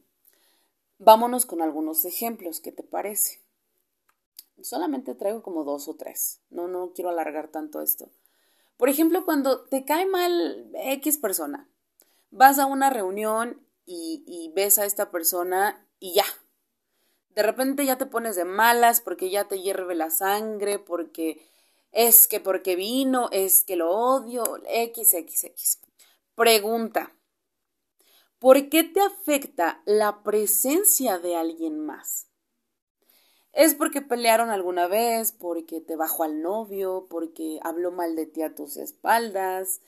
vámonos 0.99 1.47
con 1.47 1.62
algunos 1.62 2.05
ejemplos, 2.05 2.61
¿qué 2.61 2.73
te 2.73 2.83
parece? 2.83 3.40
Solamente 4.61 5.14
traigo 5.14 5.43
como 5.43 5.64
dos 5.64 5.88
o 5.88 5.95
tres, 5.95 6.40
no, 6.50 6.69
no 6.69 6.93
quiero 6.93 7.11
alargar 7.11 7.49
tanto 7.49 7.81
esto. 7.81 8.11
Por 8.76 8.88
ejemplo, 8.88 9.25
cuando 9.25 9.61
te 9.62 9.85
cae 9.85 10.07
mal 10.07 10.71
X 10.75 11.19
persona, 11.19 11.69
vas 12.31 12.59
a 12.59 12.67
una 12.67 12.90
reunión 12.90 13.61
y, 13.87 14.52
ves 14.55 14.78
a 14.78 14.85
esta 14.85 15.11
persona 15.11 15.85
y 15.99 16.14
ya, 16.14 16.25
de 17.35 17.43
repente 17.43 17.87
ya 17.87 17.97
te 17.97 18.07
pones 18.07 18.37
de 18.37 18.45
malas 18.45 19.00
porque 19.00 19.31
ya 19.31 19.45
te 19.49 19.61
hierve 19.61 19.95
la 19.95 20.11
sangre, 20.11 20.78
porque 20.78 21.40
es 21.93 22.26
que 22.26 22.40
porque 22.40 22.76
vino, 22.76 23.28
es 23.33 23.64
que 23.64 23.76
lo 23.76 23.90
odio, 23.90 24.45
XXX. 24.45 25.78
Pregunta. 26.35 27.12
¿Por 28.38 28.68
qué 28.68 28.85
te 28.85 29.00
afecta 29.00 29.83
la 29.85 30.23
presencia 30.23 31.18
de 31.18 31.35
alguien 31.35 31.85
más? 31.85 32.28
¿Es 33.52 33.75
porque 33.75 34.00
pelearon 34.00 34.50
alguna 34.50 34.87
vez? 34.87 35.33
¿Porque 35.33 35.80
te 35.80 35.97
bajó 35.97 36.23
al 36.23 36.40
novio? 36.40 37.09
¿Porque 37.11 37.59
habló 37.64 37.90
mal 37.90 38.14
de 38.14 38.26
ti 38.26 38.42
a 38.42 38.54
tus 38.54 38.76
espaldas? 38.76 39.80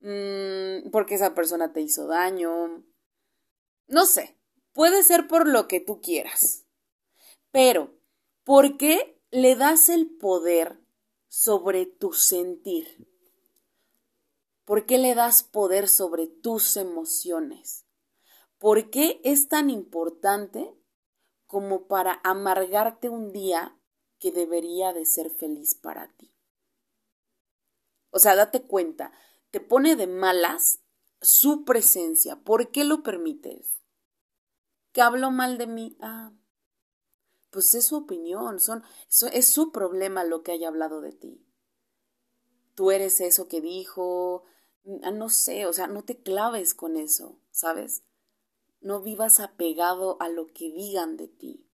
Mm, 0.00 0.90
¿Porque 0.90 1.14
esa 1.14 1.34
persona 1.34 1.72
te 1.72 1.80
hizo 1.80 2.06
daño? 2.06 2.84
No 3.88 4.04
sé, 4.04 4.36
puede 4.74 5.02
ser 5.02 5.26
por 5.26 5.48
lo 5.48 5.66
que 5.66 5.80
tú 5.80 6.02
quieras. 6.02 6.66
Pero, 7.50 7.94
¿por 8.44 8.76
qué 8.76 9.18
le 9.30 9.56
das 9.56 9.88
el 9.88 10.10
poder 10.18 10.78
sobre 11.28 11.86
tu 11.86 12.12
sentir? 12.12 13.08
¿Por 14.66 14.84
qué 14.84 14.98
le 14.98 15.14
das 15.14 15.42
poder 15.42 15.88
sobre 15.88 16.26
tus 16.26 16.76
emociones? 16.76 17.85
¿Por 18.58 18.90
qué 18.90 19.20
es 19.24 19.48
tan 19.48 19.70
importante 19.70 20.74
como 21.46 21.86
para 21.86 22.20
amargarte 22.24 23.08
un 23.08 23.32
día 23.32 23.78
que 24.18 24.32
debería 24.32 24.92
de 24.92 25.04
ser 25.04 25.30
feliz 25.30 25.74
para 25.74 26.08
ti? 26.16 26.34
O 28.10 28.18
sea, 28.18 28.34
date 28.34 28.62
cuenta, 28.62 29.12
te 29.50 29.60
pone 29.60 29.96
de 29.96 30.06
malas 30.06 30.80
su 31.20 31.64
presencia. 31.64 32.36
¿Por 32.36 32.70
qué 32.70 32.84
lo 32.84 33.02
permites? 33.02 33.80
¿Que 34.92 35.02
hablo 35.02 35.30
mal 35.30 35.58
de 35.58 35.66
mí? 35.66 35.96
Ah, 36.00 36.32
pues 37.50 37.74
es 37.74 37.86
su 37.86 37.96
opinión, 37.96 38.60
son, 38.60 38.82
es 39.32 39.48
su 39.48 39.72
problema 39.72 40.24
lo 40.24 40.42
que 40.42 40.52
haya 40.52 40.68
hablado 40.68 41.00
de 41.00 41.12
ti. 41.12 41.46
Tú 42.74 42.90
eres 42.90 43.20
eso 43.20 43.48
que 43.48 43.60
dijo, 43.60 44.44
Ah, 45.02 45.10
no 45.10 45.28
sé, 45.28 45.66
o 45.66 45.72
sea, 45.72 45.88
no 45.88 46.04
te 46.04 46.22
claves 46.22 46.72
con 46.74 46.96
eso, 46.96 47.40
¿sabes? 47.50 48.04
No 48.80 49.00
vivas 49.00 49.40
apegado 49.40 50.16
a 50.20 50.28
lo 50.28 50.46
que 50.46 50.70
digan 50.70 51.16
de 51.16 51.28
ti. 51.28 51.66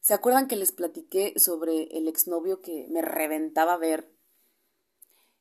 ¿Se 0.00 0.14
acuerdan 0.14 0.46
que 0.46 0.54
les 0.56 0.70
platiqué 0.70 1.34
sobre 1.36 1.84
el 1.98 2.06
exnovio 2.06 2.60
que 2.60 2.86
me 2.90 3.02
reventaba 3.02 3.76
ver? 3.76 4.14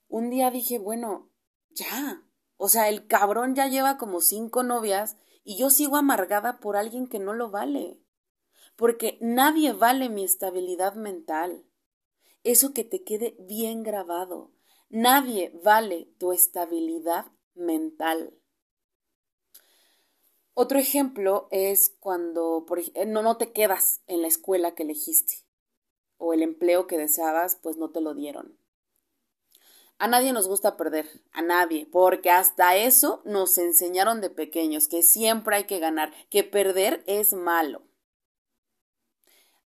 Un 0.08 0.30
día 0.32 0.50
dije, 0.50 0.80
bueno, 0.80 1.30
ya. 1.70 2.24
O 2.58 2.68
sea, 2.68 2.90
el 2.90 3.06
cabrón 3.06 3.54
ya 3.54 3.68
lleva 3.68 3.98
como 3.98 4.22
cinco 4.22 4.64
novias 4.64 5.18
y 5.44 5.58
yo 5.58 5.70
sigo 5.70 5.98
amargada 5.98 6.60
por 6.60 6.78
alguien 6.78 7.08
que 7.08 7.20
no 7.20 7.34
lo 7.34 7.52
vale. 7.52 8.02
Porque 8.76 9.20
nadie 9.22 9.72
vale 9.74 10.10
mi 10.10 10.24
estabilidad 10.24 10.96
mental. 10.96 11.64
Eso 12.44 12.74
que 12.74 12.84
te 12.84 13.04
quede 13.04 13.36
bien 13.40 13.84
grabado. 13.84 14.52
Nadie 14.90 15.52
vale 15.64 16.10
tu 16.18 16.32
estabilidad 16.32 17.28
mental. 17.54 18.34
Otro 20.58 20.80
ejemplo 20.80 21.50
es 21.52 21.98
cuando 22.00 22.64
por, 22.66 22.80
no, 23.08 23.22
no 23.22 23.36
te 23.36 23.52
quedas 23.52 24.00
en 24.08 24.22
la 24.22 24.30
escuela 24.30 24.74
que 24.74 24.84
elegiste 24.84 25.44
o 26.18 26.32
el 26.32 26.42
empleo 26.42 26.88
que 26.88 26.98
deseabas, 26.98 27.58
pues 27.58 27.76
no 27.76 27.92
te 27.92 28.00
lo 28.00 28.14
dieron. 28.14 28.58
A 29.98 30.08
nadie 30.08 30.32
nos 30.32 30.48
gusta 30.48 30.78
perder, 30.78 31.10
a 31.34 31.42
nadie, 31.42 31.90
porque 31.92 32.32
hasta 32.32 32.78
eso 32.78 33.22
nos 33.26 33.58
enseñaron 33.58 34.22
de 34.22 34.30
pequeños, 34.30 34.88
que 34.88 35.04
siempre 35.04 35.58
hay 35.58 35.64
que 35.66 35.80
ganar, 35.80 36.14
que 36.30 36.46
perder 36.46 37.04
es 37.06 37.34
malo. 37.34 37.82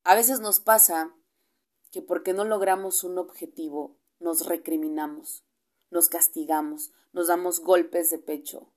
A 0.04 0.14
veces 0.14 0.38
nos 0.38 0.60
pasa 0.60 1.12
que 1.90 2.00
porque 2.00 2.32
no 2.32 2.44
logramos 2.44 3.02
un 3.02 3.18
objetivo, 3.18 3.98
nos 4.20 4.46
recriminamos, 4.46 5.44
nos 5.90 6.08
castigamos, 6.08 6.92
nos 7.12 7.26
damos 7.26 7.58
golpes 7.58 8.10
de 8.10 8.20
pecho 8.20 8.72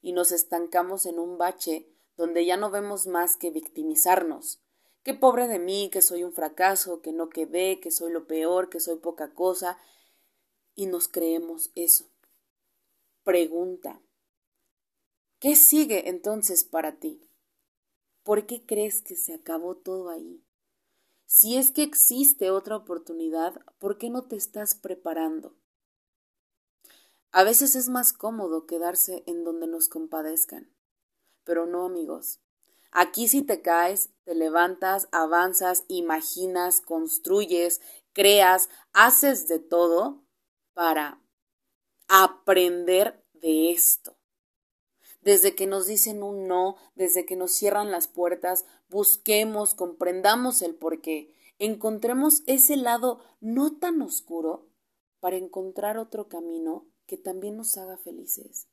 y 0.00 0.12
nos 0.12 0.32
estancamos 0.32 1.06
en 1.06 1.18
un 1.18 1.38
bache 1.38 1.88
donde 2.16 2.44
ya 2.44 2.56
no 2.56 2.70
vemos 2.70 3.06
más 3.06 3.36
que 3.36 3.50
victimizarnos. 3.50 4.60
Qué 5.02 5.14
pobre 5.14 5.46
de 5.46 5.58
mí, 5.58 5.90
que 5.92 6.02
soy 6.02 6.24
un 6.24 6.32
fracaso, 6.32 7.00
que 7.00 7.12
no 7.12 7.28
quedé, 7.28 7.78
que 7.80 7.90
soy 7.90 8.12
lo 8.12 8.26
peor, 8.26 8.68
que 8.68 8.80
soy 8.80 8.98
poca 8.98 9.34
cosa. 9.34 9.78
Y 10.74 10.86
nos 10.86 11.08
creemos 11.08 11.70
eso. 11.74 12.10
Pregunta. 13.22 14.02
¿Qué 15.38 15.54
sigue 15.54 16.08
entonces 16.08 16.64
para 16.64 16.98
ti? 16.98 17.30
¿Por 18.22 18.46
qué 18.46 18.64
crees 18.66 19.02
que 19.02 19.14
se 19.14 19.34
acabó 19.34 19.76
todo 19.76 20.08
ahí? 20.08 20.42
Si 21.26 21.56
es 21.56 21.70
que 21.70 21.82
existe 21.82 22.50
otra 22.50 22.76
oportunidad, 22.76 23.60
¿por 23.78 23.98
qué 23.98 24.10
no 24.10 24.26
te 24.26 24.36
estás 24.36 24.74
preparando? 24.74 25.56
A 27.32 27.44
veces 27.44 27.74
es 27.76 27.88
más 27.88 28.12
cómodo 28.12 28.66
quedarse 28.66 29.22
en 29.26 29.44
donde 29.44 29.66
nos 29.66 29.88
compadezcan. 29.88 30.72
Pero 31.44 31.66
no, 31.66 31.84
amigos. 31.84 32.40
Aquí 32.90 33.28
si 33.28 33.42
te 33.42 33.60
caes, 33.60 34.10
te 34.24 34.34
levantas, 34.34 35.08
avanzas, 35.12 35.84
imaginas, 35.88 36.80
construyes, 36.80 37.80
creas, 38.12 38.70
haces 38.92 39.48
de 39.48 39.58
todo 39.58 40.24
para 40.72 41.20
aprender 42.08 43.22
de 43.34 43.70
esto. 43.70 44.16
Desde 45.20 45.54
que 45.54 45.66
nos 45.66 45.86
dicen 45.86 46.22
un 46.22 46.46
no, 46.46 46.76
desde 46.94 47.26
que 47.26 47.36
nos 47.36 47.52
cierran 47.52 47.90
las 47.90 48.08
puertas, 48.08 48.64
busquemos, 48.88 49.74
comprendamos 49.74 50.62
el 50.62 50.74
porqué, 50.74 51.34
encontremos 51.58 52.42
ese 52.46 52.76
lado 52.76 53.20
no 53.40 53.76
tan 53.76 54.00
oscuro 54.02 54.68
para 55.20 55.36
encontrar 55.36 55.98
otro 55.98 56.28
camino 56.28 56.86
que 57.06 57.16
también 57.16 57.56
nos 57.56 57.76
haga 57.78 57.96
felices. 57.96 58.68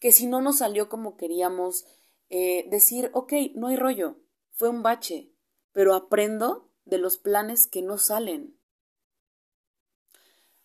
Que 0.00 0.12
si 0.12 0.26
no 0.26 0.40
nos 0.40 0.58
salió 0.58 0.88
como 0.88 1.16
queríamos, 1.16 1.86
eh, 2.30 2.66
decir, 2.68 3.10
ok, 3.14 3.32
no 3.54 3.68
hay 3.68 3.76
rollo, 3.76 4.16
fue 4.52 4.68
un 4.68 4.82
bache, 4.82 5.32
pero 5.72 5.94
aprendo 5.94 6.68
de 6.84 6.98
los 6.98 7.16
planes 7.16 7.66
que 7.66 7.82
no 7.82 7.98
salen. 7.98 8.58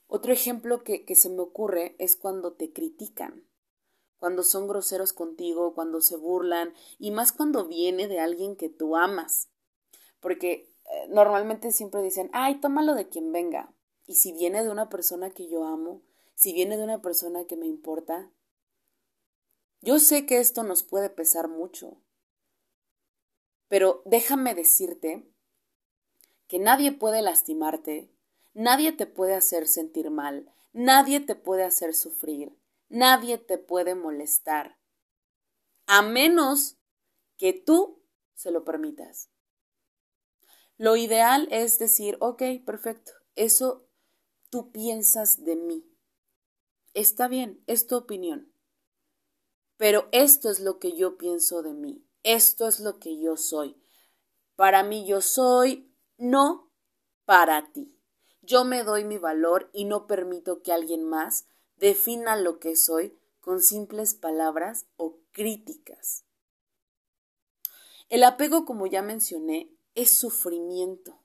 Otro 0.08 0.32
ejemplo 0.32 0.84
que, 0.84 1.06
se 1.16 1.30
me 1.30 1.42
ocurre 1.42 1.96
es 2.00 2.16
cuando 2.16 2.54
te 2.54 2.72
critican, 2.72 3.48
cuando 4.20 4.44
son 4.44 4.68
groseros 4.68 5.12
contigo, 5.12 5.74
cuando 5.74 6.02
se 6.02 6.18
burlan, 6.18 6.74
y 7.00 7.12
más 7.12 7.32
cuando 7.32 7.68
viene 7.68 8.08
de 8.08 8.20
alguien 8.20 8.56
que 8.56 8.70
tú 8.70 8.96
amas. 8.96 9.50
Porque 10.20 10.70
eh, 10.86 11.08
normalmente 11.10 11.72
siempre 11.72 12.04
dicen, 12.04 12.30
ay, 12.34 12.60
tómalo 12.60 12.94
de 12.94 13.10
quien 13.10 13.32
venga. 13.32 13.74
Y 14.06 14.16
si 14.16 14.34
viene 14.34 14.64
de 14.64 14.70
una 14.70 14.90
persona 14.90 15.32
que 15.32 15.48
yo 15.48 15.66
amo, 15.66 16.02
si 16.36 16.54
viene 16.54 16.78
de 16.78 16.84
una 16.84 17.02
persona 17.02 17.46
que 17.46 17.56
me 17.56 17.68
importa, 17.68 18.32
yo 19.82 20.00
sé 20.00 20.26
que 20.26 20.40
esto 20.40 20.64
nos 20.64 20.84
puede 20.84 21.10
pesar 21.10 21.48
mucho, 21.48 22.02
pero 23.68 24.02
déjame 24.06 24.56
decirte 24.56 25.28
que 26.48 26.60
nadie 26.60 26.92
puede 26.92 27.22
lastimarte, 27.22 28.12
nadie 28.54 28.92
te 28.92 29.06
puede 29.06 29.34
hacer 29.34 29.68
sentir 29.68 30.10
mal, 30.10 30.54
nadie 30.72 31.20
te 31.20 31.36
puede 31.36 31.64
hacer 31.64 31.94
sufrir, 31.94 32.58
nadie 32.90 33.38
te 33.38 33.58
puede 33.58 33.96
molestar, 33.96 34.78
a 35.86 36.02
menos 36.02 36.78
que 37.38 37.54
tú 37.54 38.04
se 38.36 38.52
lo 38.52 38.64
permitas. 38.64 39.30
Lo 40.78 40.96
ideal 40.96 41.48
es 41.52 41.78
decir, 41.80 42.18
ok, 42.20 42.42
perfecto, 42.66 43.12
eso 43.36 43.88
tú 44.50 44.72
piensas 44.72 45.44
de 45.44 45.56
mí. 45.56 45.93
Está 46.94 47.28
bien, 47.28 47.64
es 47.68 47.88
tu 47.88 47.96
opinión. 47.96 48.54
Pero 49.78 50.08
esto 50.12 50.50
es 50.50 50.60
lo 50.60 50.80
que 50.80 50.96
yo 50.96 51.18
pienso 51.18 51.64
de 51.64 51.74
mí, 51.74 52.06
esto 52.24 52.68
es 52.68 52.80
lo 52.80 53.00
que 53.00 53.20
yo 53.20 53.38
soy. 53.38 53.82
Para 54.56 54.84
mí 54.84 55.06
yo 55.08 55.22
soy, 55.22 55.92
no 56.18 56.72
para 57.26 57.72
ti. 57.72 57.98
Yo 58.42 58.66
me 58.66 58.84
doy 58.84 59.04
mi 59.06 59.18
valor 59.18 59.70
y 59.74 59.86
no 59.86 60.06
permito 60.06 60.62
que 60.62 60.72
alguien 60.72 61.04
más 61.04 61.48
defina 61.78 62.36
lo 62.36 62.60
que 62.60 62.76
soy 62.76 63.18
con 63.40 63.62
simples 63.62 64.14
palabras 64.14 64.86
o 64.96 65.20
críticas. 65.32 66.26
El 68.10 68.24
apego, 68.24 68.66
como 68.66 68.86
ya 68.86 69.02
mencioné, 69.02 69.76
es 69.96 70.18
sufrimiento, 70.18 71.24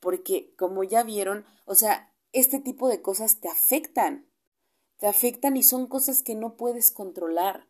porque 0.00 0.54
como 0.56 0.84
ya 0.84 1.02
vieron, 1.02 1.44
o 1.64 1.74
sea, 1.74 2.14
este 2.32 2.60
tipo 2.60 2.88
de 2.88 3.02
cosas 3.02 3.40
te 3.40 3.48
afectan, 3.48 4.28
te 5.04 5.10
afectan 5.10 5.58
y 5.58 5.62
son 5.62 5.86
cosas 5.86 6.22
que 6.22 6.34
no 6.34 6.56
puedes 6.56 6.90
controlar 6.90 7.68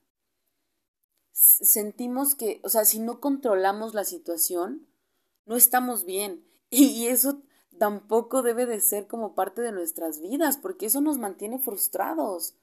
sentimos 1.34 2.36
que, 2.36 2.60
o 2.62 2.68
sea, 2.68 2.84
si 2.84 3.00
no 3.00 3.20
controlamos 3.20 3.92
la 3.92 4.04
situación, 4.04 4.86
no 5.46 5.56
estamos 5.56 6.04
bien. 6.04 6.46
Y 6.70 7.06
eso 7.08 7.42
tampoco 7.76 8.42
debe 8.42 8.66
de 8.66 8.80
ser 8.80 9.08
como 9.08 9.34
parte 9.34 9.62
de 9.62 9.72
nuestras 9.72 10.20
vidas, 10.20 10.56
porque 10.56 10.86
eso 10.86 11.00
nos 11.00 11.18
mantiene 11.18 11.58
frustrados. 11.58 12.56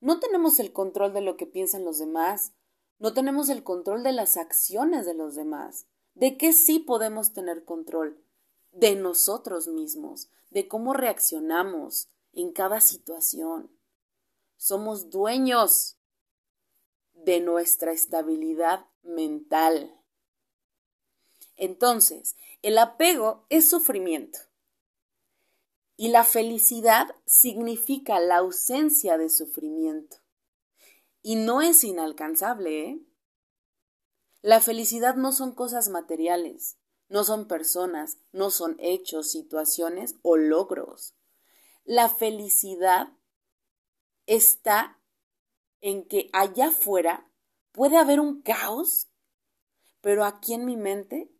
No 0.00 0.20
tenemos 0.20 0.60
el 0.60 0.72
control 0.72 1.12
de 1.12 1.22
lo 1.22 1.36
que 1.36 1.46
piensan 1.46 1.84
los 1.84 1.98
demás, 1.98 2.52
no 2.98 3.12
tenemos 3.12 3.48
el 3.48 3.62
control 3.64 4.02
de 4.02 4.12
las 4.12 4.36
acciones 4.36 5.06
de 5.06 5.14
los 5.14 5.34
demás. 5.34 5.86
¿De 6.14 6.36
qué 6.36 6.52
sí 6.52 6.78
podemos 6.78 7.32
tener 7.32 7.64
control? 7.64 8.22
De 8.70 8.96
nosotros 8.96 9.66
mismos, 9.68 10.30
de 10.50 10.68
cómo 10.68 10.92
reaccionamos 10.92 12.10
en 12.34 12.52
cada 12.52 12.80
situación. 12.80 13.73
Somos 14.56 15.10
dueños 15.10 15.98
de 17.12 17.40
nuestra 17.40 17.92
estabilidad 17.92 18.86
mental. 19.02 19.94
Entonces, 21.56 22.36
el 22.62 22.78
apego 22.78 23.46
es 23.48 23.68
sufrimiento 23.68 24.38
y 25.96 26.08
la 26.08 26.24
felicidad 26.24 27.14
significa 27.24 28.18
la 28.18 28.38
ausencia 28.38 29.16
de 29.16 29.30
sufrimiento. 29.30 30.16
Y 31.22 31.36
no 31.36 31.62
es 31.62 31.84
inalcanzable, 31.84 32.88
¿eh? 32.88 33.00
La 34.42 34.60
felicidad 34.60 35.14
no 35.14 35.32
son 35.32 35.52
cosas 35.52 35.88
materiales, 35.88 36.76
no 37.08 37.24
son 37.24 37.46
personas, 37.48 38.18
no 38.32 38.50
son 38.50 38.76
hechos, 38.78 39.30
situaciones 39.30 40.16
o 40.22 40.36
logros. 40.36 41.14
La 41.84 42.10
felicidad 42.10 43.08
está 44.26 45.00
en 45.80 46.06
que 46.06 46.30
allá 46.32 46.68
afuera 46.68 47.30
puede 47.72 47.96
haber 47.96 48.20
un 48.20 48.42
caos, 48.42 49.08
pero 50.00 50.24
aquí 50.24 50.54
en 50.54 50.64
mi 50.64 50.76
mente 50.76 51.30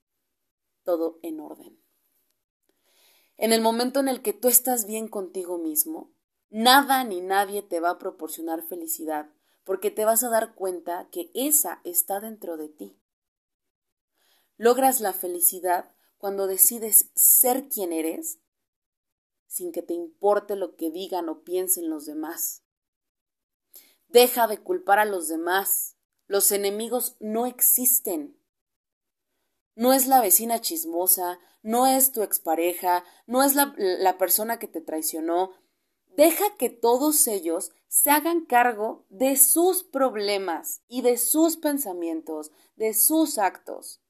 todo 0.83 1.19
en 1.23 1.41
orden. 1.41 1.81
En 3.37 3.53
el 3.53 3.61
momento 3.61 4.01
en 4.01 4.09
el 4.09 4.23
que 4.23 4.33
tú 4.33 4.49
estás 4.49 4.87
bien 4.87 5.09
contigo 5.09 5.59
mismo, 5.59 6.13
nada 6.51 7.03
ni 7.05 7.21
nadie 7.21 7.63
te 7.63 7.81
va 7.81 7.91
a 7.91 7.99
proporcionar 7.99 8.63
felicidad, 8.63 9.31
porque 9.65 9.91
te 9.91 10.05
vas 10.05 10.23
a 10.23 10.29
dar 10.29 10.55
cuenta 10.55 11.09
que 11.11 11.31
esa 11.35 11.81
está 11.85 12.21
dentro 12.21 12.57
de 12.57 12.69
ti. 12.69 12.97
Logras 14.57 15.01
la 15.01 15.13
felicidad 15.13 15.95
cuando 16.19 16.47
decides 16.47 17.11
ser 17.15 17.69
quien 17.69 17.93
eres 17.93 18.39
sin 19.47 19.73
que 19.73 19.83
te 19.83 19.95
importe 19.95 20.57
lo 20.57 20.75
que 20.75 20.91
digan 20.91 21.29
o 21.29 21.45
piensen 21.45 21.89
los 21.89 22.07
demás. 22.07 22.64
Deja 24.15 24.47
de 24.47 24.59
culpar 24.59 25.01
a 25.01 25.07
los 25.07 25.27
demás. 25.27 25.97
Los 26.29 26.53
enemigos 26.53 27.17
no 27.19 27.47
existen. 27.47 28.39
No 29.75 29.93
es 29.93 30.07
la 30.07 30.21
vecina 30.21 30.61
chismosa, 30.61 31.41
no 31.63 31.89
es 31.89 32.13
tu 32.13 32.23
expareja, 32.23 33.03
no 33.27 33.43
es 33.43 33.57
la, 33.57 33.75
la 33.77 34.17
persona 34.17 34.61
que 34.61 34.69
te 34.69 34.81
traicionó. 34.81 35.51
Deja 36.17 36.45
que 36.57 36.71
todos 36.71 37.27
ellos 37.27 37.73
se 37.89 38.11
hagan 38.11 38.47
cargo 38.47 39.05
de 39.09 39.35
sus 39.37 39.83
problemas 39.83 40.83
y 40.87 41.03
de 41.03 41.17
sus 41.17 41.57
pensamientos, 41.57 42.53
de 42.77 42.95
sus 42.95 43.37
actos. 43.37 44.01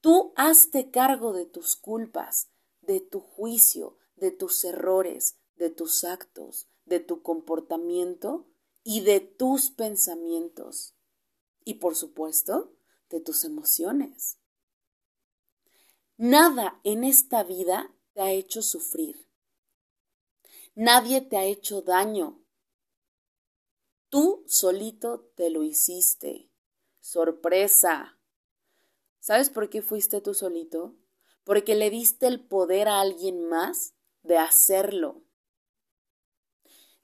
Tú 0.00 0.32
hazte 0.34 0.90
cargo 0.90 1.32
de 1.32 1.46
tus 1.46 1.76
culpas, 1.76 2.50
de 2.80 2.98
tu 2.98 3.20
juicio, 3.20 3.98
de 4.16 4.32
tus 4.32 4.64
errores, 4.64 5.38
de 5.54 5.70
tus 5.70 6.02
actos, 6.02 6.66
de 6.86 6.98
tu 6.98 7.22
comportamiento 7.22 8.48
y 8.90 9.02
de 9.02 9.20
tus 9.20 9.70
pensamientos 9.70 10.94
y 11.62 11.74
por 11.74 11.94
supuesto 11.94 12.72
de 13.10 13.20
tus 13.20 13.44
emociones. 13.44 14.38
Nada 16.16 16.80
en 16.84 17.04
esta 17.04 17.44
vida 17.44 17.94
te 18.14 18.22
ha 18.22 18.32
hecho 18.32 18.62
sufrir. 18.62 19.28
Nadie 20.74 21.20
te 21.20 21.36
ha 21.36 21.44
hecho 21.44 21.82
daño. 21.82 22.42
Tú 24.08 24.42
solito 24.46 25.20
te 25.36 25.50
lo 25.50 25.64
hiciste. 25.64 26.50
Sorpresa. 26.98 28.18
¿Sabes 29.20 29.50
por 29.50 29.68
qué 29.68 29.82
fuiste 29.82 30.22
tú 30.22 30.32
solito? 30.32 30.96
Porque 31.44 31.74
le 31.74 31.90
diste 31.90 32.26
el 32.26 32.40
poder 32.40 32.88
a 32.88 33.02
alguien 33.02 33.50
más 33.50 33.92
de 34.22 34.38
hacerlo. 34.38 35.27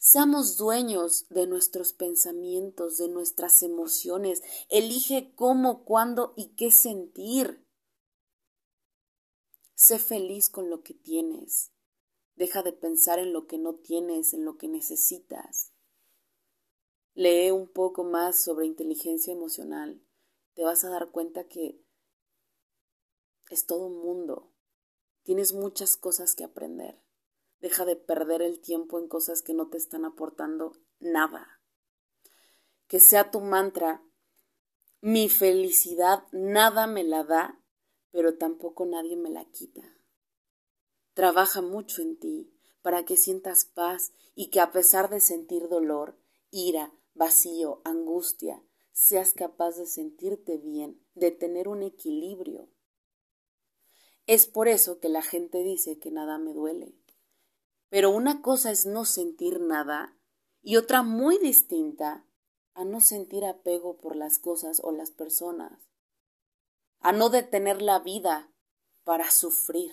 Seamos 0.06 0.58
dueños 0.58 1.24
de 1.30 1.46
nuestros 1.46 1.94
pensamientos, 1.94 2.98
de 2.98 3.08
nuestras 3.08 3.62
emociones. 3.62 4.42
Elige 4.68 5.32
cómo, 5.34 5.86
cuándo 5.86 6.34
y 6.36 6.48
qué 6.56 6.70
sentir. 6.70 7.66
Sé 9.74 9.98
feliz 9.98 10.50
con 10.50 10.68
lo 10.68 10.82
que 10.82 10.92
tienes. 10.92 11.72
Deja 12.36 12.62
de 12.62 12.74
pensar 12.74 13.18
en 13.18 13.32
lo 13.32 13.46
que 13.46 13.56
no 13.56 13.76
tienes, 13.76 14.34
en 14.34 14.44
lo 14.44 14.58
que 14.58 14.68
necesitas. 14.68 15.72
Lee 17.14 17.50
un 17.50 17.66
poco 17.66 18.04
más 18.04 18.36
sobre 18.38 18.66
inteligencia 18.66 19.32
emocional. 19.32 20.04
Te 20.52 20.64
vas 20.64 20.84
a 20.84 20.90
dar 20.90 21.12
cuenta 21.12 21.48
que 21.48 21.82
es 23.48 23.64
todo 23.64 23.86
un 23.86 24.02
mundo. 24.04 24.52
Tienes 25.22 25.54
muchas 25.54 25.96
cosas 25.96 26.34
que 26.34 26.44
aprender. 26.44 27.03
Deja 27.64 27.86
de 27.86 27.96
perder 27.96 28.42
el 28.42 28.60
tiempo 28.60 28.98
en 28.98 29.08
cosas 29.08 29.40
que 29.40 29.54
no 29.54 29.70
te 29.70 29.78
están 29.78 30.04
aportando 30.04 30.76
nada. 31.00 31.62
Que 32.88 33.00
sea 33.00 33.30
tu 33.30 33.40
mantra, 33.40 34.04
mi 35.00 35.30
felicidad 35.30 36.24
nada 36.30 36.86
me 36.86 37.04
la 37.04 37.24
da, 37.24 37.58
pero 38.10 38.36
tampoco 38.36 38.84
nadie 38.84 39.16
me 39.16 39.30
la 39.30 39.46
quita. 39.46 39.96
Trabaja 41.14 41.62
mucho 41.62 42.02
en 42.02 42.18
ti 42.18 42.52
para 42.82 43.06
que 43.06 43.16
sientas 43.16 43.64
paz 43.64 44.12
y 44.34 44.50
que 44.50 44.60
a 44.60 44.70
pesar 44.70 45.08
de 45.08 45.20
sentir 45.20 45.68
dolor, 45.68 46.18
ira, 46.50 46.92
vacío, 47.14 47.80
angustia, 47.84 48.62
seas 48.92 49.32
capaz 49.32 49.78
de 49.78 49.86
sentirte 49.86 50.58
bien, 50.58 51.02
de 51.14 51.30
tener 51.30 51.68
un 51.68 51.82
equilibrio. 51.82 52.68
Es 54.26 54.46
por 54.46 54.68
eso 54.68 55.00
que 55.00 55.08
la 55.08 55.22
gente 55.22 55.62
dice 55.62 55.98
que 55.98 56.10
nada 56.10 56.36
me 56.36 56.52
duele, 56.52 56.94
pero 57.94 58.10
una 58.10 58.42
cosa 58.42 58.72
es 58.72 58.86
no 58.86 59.04
sentir 59.04 59.60
nada 59.60 60.18
y 60.62 60.78
otra 60.78 61.04
muy 61.04 61.38
distinta 61.38 62.26
a 62.74 62.84
no 62.84 63.00
sentir 63.00 63.44
apego 63.44 63.98
por 63.98 64.16
las 64.16 64.40
cosas 64.40 64.80
o 64.82 64.90
las 64.90 65.12
personas, 65.12 65.78
a 66.98 67.12
no 67.12 67.30
detener 67.30 67.80
la 67.82 68.00
vida 68.00 68.50
para 69.04 69.30
sufrir. 69.30 69.92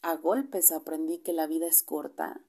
A 0.00 0.16
golpes 0.16 0.72
aprendí 0.72 1.18
que 1.18 1.32
la 1.32 1.46
vida 1.46 1.68
es 1.68 1.84
corta 1.84 2.44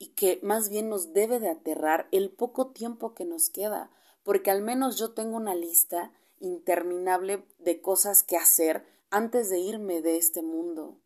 y 0.00 0.08
que 0.14 0.40
más 0.42 0.68
bien 0.68 0.88
nos 0.88 1.12
debe 1.12 1.38
de 1.38 1.50
aterrar 1.50 2.08
el 2.10 2.32
poco 2.32 2.72
tiempo 2.72 3.14
que 3.14 3.24
nos 3.24 3.50
queda, 3.50 3.88
porque 4.24 4.50
al 4.50 4.62
menos 4.62 4.98
yo 4.98 5.12
tengo 5.12 5.36
una 5.36 5.54
lista 5.54 6.12
interminable 6.40 7.46
de 7.58 7.80
cosas 7.80 8.24
que 8.24 8.36
hacer 8.36 8.84
antes 9.10 9.48
de 9.48 9.60
irme 9.60 10.02
de 10.02 10.16
este 10.16 10.42
mundo. 10.42 11.00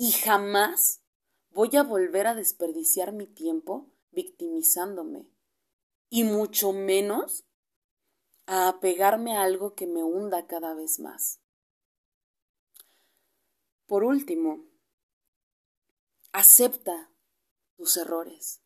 Y 0.00 0.12
jamás 0.12 1.02
voy 1.50 1.76
a 1.76 1.82
volver 1.82 2.28
a 2.28 2.36
desperdiciar 2.36 3.10
mi 3.10 3.26
tiempo 3.26 3.90
victimizándome, 4.12 5.28
y 6.08 6.22
mucho 6.22 6.72
menos 6.72 7.44
a 8.46 8.68
apegarme 8.68 9.36
a 9.36 9.42
algo 9.42 9.74
que 9.74 9.88
me 9.88 10.04
hunda 10.04 10.46
cada 10.46 10.72
vez 10.74 11.00
más. 11.00 11.40
Por 13.88 14.04
último, 14.04 14.66
acepta 16.30 17.10
tus 17.76 17.96
errores, 17.96 18.62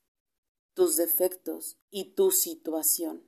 tus 0.75 0.97
defectos 0.97 1.79
y 1.91 2.13
tu 2.13 2.31
situación. 2.31 3.25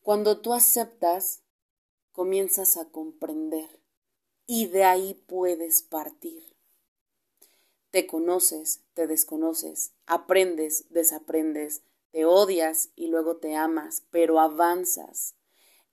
Cuando 0.00 0.40
tú 0.40 0.54
aceptas, 0.54 1.42
comienzas 2.12 2.78
a 2.78 2.88
comprender 2.88 3.79
y 4.52 4.66
de 4.66 4.82
ahí 4.82 5.14
puedes 5.28 5.80
partir. 5.80 6.56
Te 7.92 8.08
conoces, 8.08 8.82
te 8.94 9.06
desconoces, 9.06 9.92
aprendes, 10.06 10.86
desaprendes, 10.90 11.84
te 12.10 12.24
odias 12.24 12.90
y 12.96 13.06
luego 13.06 13.36
te 13.36 13.54
amas, 13.54 14.02
pero 14.10 14.40
avanzas. 14.40 15.36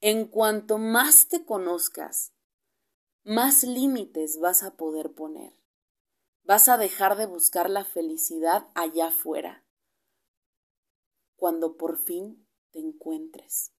En 0.01 0.25
cuanto 0.25 0.79
más 0.79 1.27
te 1.27 1.45
conozcas, 1.45 2.33
más 3.23 3.63
límites 3.63 4.39
vas 4.39 4.63
a 4.63 4.75
poder 4.75 5.11
poner. 5.11 5.53
Vas 6.41 6.67
a 6.67 6.79
dejar 6.79 7.15
de 7.15 7.27
buscar 7.27 7.69
la 7.69 7.85
felicidad 7.85 8.69
allá 8.73 9.09
afuera, 9.09 9.63
cuando 11.35 11.77
por 11.77 11.99
fin 11.99 12.47
te 12.71 12.79
encuentres. 12.79 13.71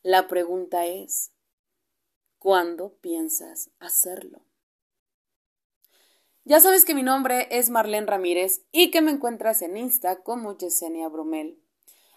La 0.00 0.28
pregunta 0.28 0.86
es, 0.86 1.30
¿cuándo 2.42 2.96
piensas 3.00 3.70
hacerlo? 3.78 4.42
Ya 6.42 6.58
sabes 6.58 6.84
que 6.84 6.92
mi 6.92 7.04
nombre 7.04 7.46
es 7.52 7.70
Marlene 7.70 8.08
Ramírez 8.08 8.64
y 8.72 8.90
que 8.90 9.00
me 9.00 9.12
encuentras 9.12 9.62
en 9.62 9.76
Insta 9.76 10.24
como 10.24 10.58
Yesenia 10.58 11.08
Bromel. 11.08 11.62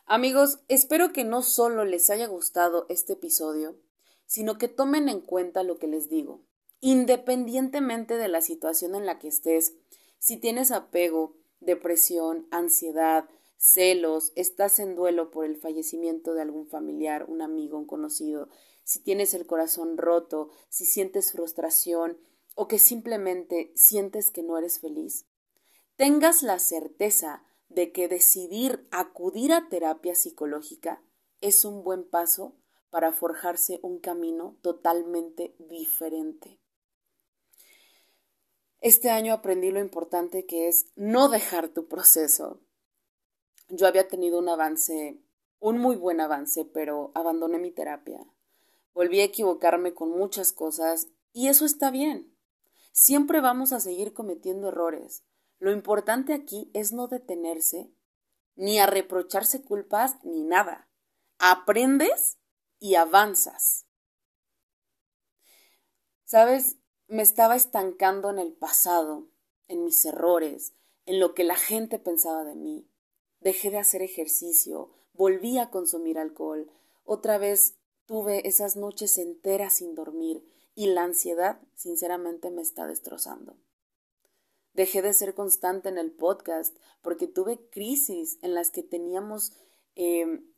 Amigos, 0.08 0.62
espero 0.68 1.14
que 1.14 1.26
no 1.26 1.44
solo 1.44 1.86
les 1.86 2.10
haya 2.10 2.26
gustado 2.26 2.88
este 2.90 3.14
episodio, 3.14 3.78
sino 4.26 4.58
que 4.58 4.68
tomen 4.68 5.10
en 5.10 5.22
cuenta 5.22 5.62
lo 5.62 5.78
que 5.78 5.86
les 5.86 6.10
digo. 6.10 6.42
Independientemente 6.80 8.18
de 8.18 8.28
la 8.28 8.42
situación 8.42 8.96
en 8.96 9.06
la 9.06 9.20
que 9.20 9.28
estés, 9.28 9.76
si 10.18 10.38
tienes 10.38 10.72
apego, 10.72 11.38
depresión, 11.60 12.48
ansiedad, 12.50 13.30
celos, 13.58 14.32
estás 14.36 14.80
en 14.80 14.96
duelo 14.96 15.30
por 15.30 15.46
el 15.46 15.56
fallecimiento 15.56 16.34
de 16.34 16.42
algún 16.42 16.68
familiar, 16.68 17.26
un 17.30 17.44
amigo, 17.44 17.78
un 17.78 17.86
conocido, 17.86 18.50
si 18.86 19.00
tienes 19.00 19.34
el 19.34 19.46
corazón 19.48 19.98
roto, 19.98 20.52
si 20.70 20.86
sientes 20.86 21.34
frustración, 21.34 22.18
o 22.54 22.70
que 22.70 22.80
simplemente 22.80 23.74
sientes 23.76 24.32
que 24.32 24.44
no 24.44 24.58
eres 24.58 24.80
feliz, 24.80 25.26
tengas 25.98 26.42
la 26.44 26.60
certeza 26.60 27.44
de 27.68 27.92
que 27.92 28.08
decidir 28.08 28.88
acudir 28.92 29.52
a 29.52 29.68
terapia 29.68 30.16
psicológica 30.16 31.04
es 31.42 31.66
un 31.66 31.84
buen 31.84 32.08
paso 32.08 32.56
para 32.90 33.12
forjarse 33.12 33.80
un 33.82 34.00
camino 34.00 34.58
totalmente 34.62 35.56
diferente. 35.60 36.62
Este 38.80 39.10
año 39.10 39.34
aprendí 39.34 39.72
lo 39.72 39.80
importante 39.80 40.46
que 40.46 40.68
es 40.68 40.92
no 40.96 41.28
dejar 41.28 41.70
tu 41.70 41.88
proceso. 41.88 42.62
Yo 43.68 43.88
había 43.88 44.08
tenido 44.08 44.38
un 44.38 44.48
avance, 44.48 45.20
un 45.60 45.80
muy 45.80 45.96
buen 45.96 46.22
avance, 46.22 46.66
pero 46.66 47.12
abandoné 47.16 47.58
mi 47.58 47.72
terapia. 47.72 48.26
Volví 48.96 49.20
a 49.20 49.26
equivocarme 49.26 49.94
con 49.94 50.10
muchas 50.10 50.54
cosas 50.54 51.10
y 51.34 51.50
eso 51.50 51.66
está 51.66 51.92
bien. 51.92 52.34
Siempre 52.94 53.42
vamos 53.42 53.74
a 53.74 53.82
seguir 53.82 54.14
cometiendo 54.14 54.70
errores. 54.70 55.26
Lo 55.60 55.74
importante 55.74 56.34
aquí 56.34 56.72
es 56.74 56.94
no 56.94 57.10
detenerse, 57.10 57.92
ni 58.56 58.80
a 58.80 58.86
reprocharse 58.86 59.62
culpas, 59.62 60.16
ni 60.24 60.44
nada. 60.44 60.90
Aprendes 61.40 62.38
y 62.80 62.96
avanzas. 62.96 63.86
Sabes, 66.24 66.78
me 67.08 67.22
estaba 67.22 67.58
estancando 67.58 68.30
en 68.30 68.40
el 68.40 68.54
pasado, 68.54 69.28
en 69.68 69.84
mis 69.84 70.06
errores, 70.06 70.74
en 71.06 71.20
lo 71.20 71.34
que 71.34 71.44
la 71.44 71.58
gente 71.58 72.00
pensaba 72.00 72.46
de 72.46 72.56
mí. 72.56 72.90
Dejé 73.42 73.72
de 73.72 73.78
hacer 73.78 74.02
ejercicio, 74.02 74.94
volví 75.12 75.58
a 75.58 75.70
consumir 75.70 76.18
alcohol, 76.18 76.72
otra 77.04 77.38
vez 77.38 77.78
tuve 78.06 78.48
esas 78.48 78.76
noches 78.76 79.18
enteras 79.18 79.76
sin 79.76 79.96
dormir, 79.96 80.44
y 80.76 80.88
la 80.88 81.04
ansiedad 81.04 81.60
sinceramente 81.76 82.52
me 82.52 82.62
está 82.62 82.86
destrozando. 82.86 83.58
Dejé 84.74 85.02
de 85.02 85.14
ser 85.14 85.34
constante 85.34 85.88
en 85.88 85.98
el 85.98 86.12
podcast 86.12 86.78
porque 87.02 87.28
tuve 87.28 87.70
crisis 87.70 88.38
en 88.42 88.54
las 88.54 88.72
que 88.72 88.84
teníamos, 88.84 89.54
em, 89.96 90.52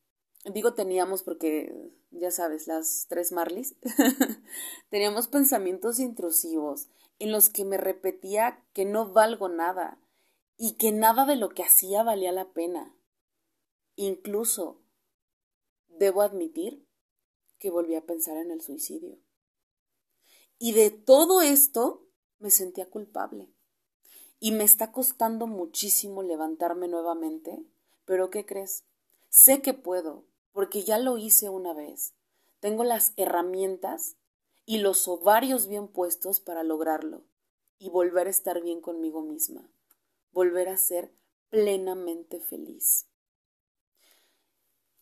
digo 0.45 0.73
teníamos 0.73 1.21
porque 1.21 1.91
ya 2.09 2.31
sabes, 2.31 2.65
las 2.67 3.05
tres 3.09 3.31
Marlis, 3.31 3.75
teníamos 4.89 5.27
pensamientos 5.27 5.99
intrusivos 5.99 6.87
en 7.19 7.31
los 7.31 7.51
que 7.51 7.63
me 7.63 7.77
repetía 7.77 8.63
que 8.73 8.85
no 8.85 9.13
valgo 9.13 9.49
nada 9.49 9.99
y 10.57 10.73
que 10.77 10.91
nada 10.91 11.25
de 11.25 11.35
lo 11.35 11.49
que 11.49 11.63
hacía 11.63 12.01
valía 12.01 12.31
la 12.31 12.51
pena. 12.53 12.95
Incluso 13.95 14.81
debo 15.87 16.23
admitir 16.23 16.86
que 17.59 17.69
volví 17.69 17.95
a 17.95 18.05
pensar 18.05 18.37
en 18.37 18.51
el 18.51 18.61
suicidio. 18.61 19.17
Y 20.59 20.73
de 20.73 20.89
todo 20.89 21.41
esto 21.41 22.07
me 22.39 22.49
sentía 22.49 22.89
culpable. 22.89 23.49
Y 24.39 24.51
me 24.51 24.63
está 24.63 24.91
costando 24.91 25.47
muchísimo 25.47 26.23
levantarme 26.23 26.87
nuevamente. 26.87 27.63
Pero 28.05 28.29
¿qué 28.29 28.45
crees? 28.45 28.83
Sé 29.29 29.61
que 29.61 29.73
puedo, 29.73 30.25
porque 30.51 30.83
ya 30.83 30.97
lo 30.97 31.17
hice 31.17 31.49
una 31.49 31.73
vez. 31.73 32.13
Tengo 32.59 32.83
las 32.83 33.13
herramientas 33.17 34.15
y 34.65 34.79
los 34.79 35.07
ovarios 35.07 35.67
bien 35.67 35.87
puestos 35.87 36.39
para 36.39 36.63
lograrlo 36.63 37.23
y 37.79 37.89
volver 37.89 38.27
a 38.27 38.31
estar 38.31 38.61
bien 38.61 38.81
conmigo 38.81 39.21
misma, 39.21 39.69
volver 40.31 40.69
a 40.69 40.77
ser 40.77 41.13
plenamente 41.49 42.39
feliz. 42.39 43.07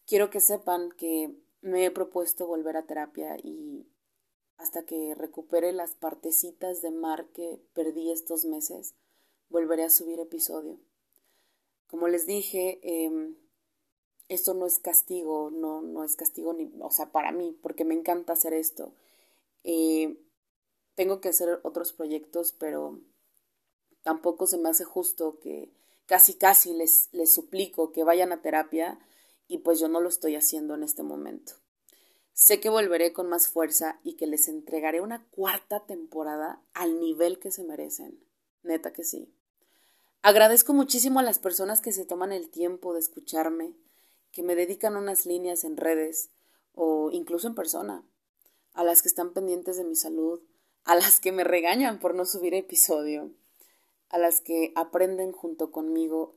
Quiero 0.05 0.29
que 0.29 0.39
sepan 0.39 0.91
que 0.91 1.35
me 1.65 1.84
he 1.84 1.89
propuesto 1.89 2.45
volver 2.45 2.78
a 2.78 2.86
terapia 2.86 3.38
y 3.43 3.88
hasta 4.58 4.86
que 4.86 5.15
recupere 5.15 5.73
las 5.73 5.95
partecitas 5.95 6.84
de 6.84 6.91
mar 6.91 7.25
que 7.34 7.60
perdí 7.73 8.12
estos 8.12 8.45
meses, 8.45 8.93
volveré 9.49 9.84
a 9.84 9.89
subir 9.89 10.19
episodio. 10.19 10.80
Como 11.88 12.08
les 12.08 12.28
dije, 12.28 12.80
em, 12.84 13.36
esto 14.30 14.54
no 14.54 14.67
es 14.67 14.78
castigo, 14.78 15.49
no, 15.49 15.82
no 15.82 16.04
es 16.04 16.15
castigo 16.15 16.54
ni, 16.54 16.71
o 16.82 16.91
sea, 16.91 17.12
para 17.12 17.32
mí, 17.32 17.58
porque 17.63 17.84
me 17.84 17.95
encanta 17.95 18.34
hacer 18.34 18.54
esto. 18.54 18.93
Eh, 19.63 20.17
tengo 20.93 21.19
que 21.19 21.30
hacer 21.30 21.62
otros 21.63 21.93
proyectos, 21.93 22.51
pero 22.51 22.99
tampoco 24.04 24.45
se 24.45 24.60
me 24.60 24.69
hace 24.69 24.84
justo 24.84 25.39
que 25.39 25.71
casi 26.06 26.36
casi 26.36 26.73
les, 26.73 27.10
les 27.12 27.34
suplico 27.34 27.91
que 27.91 28.04
vayan 28.04 28.32
a 28.32 28.43
terapia 28.43 28.99
y 29.47 29.60
pues 29.60 29.79
yo 29.79 29.88
no 29.88 30.01
lo 30.01 30.10
estoy 30.10 30.36
haciendo 30.36 30.75
en 30.75 30.84
este 30.84 31.03
momento. 31.03 31.53
Sé 32.34 32.60
que 32.60 32.69
volveré 32.69 33.13
con 33.13 33.29
más 33.29 33.47
fuerza 33.47 33.99
y 34.03 34.15
que 34.15 34.27
les 34.27 34.47
entregaré 34.47 34.99
una 34.99 35.25
cuarta 35.31 35.86
temporada 35.86 36.62
al 36.73 36.99
nivel 36.99 37.39
que 37.39 37.49
se 37.49 37.63
merecen. 37.63 38.19
Neta 38.63 38.91
que 38.91 39.03
sí. 39.03 39.31
Agradezco 40.21 40.73
muchísimo 40.73 41.19
a 41.19 41.23
las 41.23 41.39
personas 41.39 41.81
que 41.81 41.91
se 41.93 42.05
toman 42.05 42.31
el 42.34 42.49
tiempo 42.49 42.93
de 42.93 42.99
escucharme, 42.99 43.73
que 44.31 44.43
me 44.43 44.55
dedican 44.55 44.97
unas 44.97 45.25
líneas 45.25 45.63
en 45.63 45.77
redes 45.77 46.29
o 46.73 47.10
incluso 47.12 47.47
en 47.47 47.55
persona, 47.55 48.03
a 48.73 48.84
las 48.84 49.01
que 49.01 49.08
están 49.08 49.31
pendientes 49.31 49.77
de 49.77 49.86
mi 49.86 49.95
salud, 49.95 50.41
a 50.84 50.95
las 50.95 51.19
que 51.19 51.31
me 51.31 51.43
regañan 51.43 51.99
por 51.99 52.15
no 52.15 52.25
subir 52.25 52.53
episodio, 52.53 53.31
a 54.10 54.17
las 54.17 54.41
que 54.41 54.73
aprenden 54.75 55.31
junto 55.31 55.71
conmigo 55.71 56.36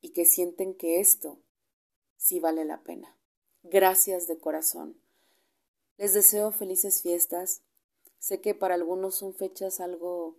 y 0.00 0.10
que 0.10 0.24
sienten 0.24 0.74
que 0.74 0.98
esto 0.98 1.38
sí 2.16 2.40
vale 2.40 2.64
la 2.64 2.82
pena. 2.82 3.16
Gracias 3.62 4.26
de 4.26 4.38
corazón. 4.38 5.00
Les 5.96 6.14
deseo 6.14 6.52
felices 6.52 7.02
fiestas. 7.02 7.62
Sé 8.18 8.40
que 8.40 8.54
para 8.54 8.74
algunos 8.74 9.16
son 9.16 9.34
fechas 9.34 9.80
algo 9.80 10.36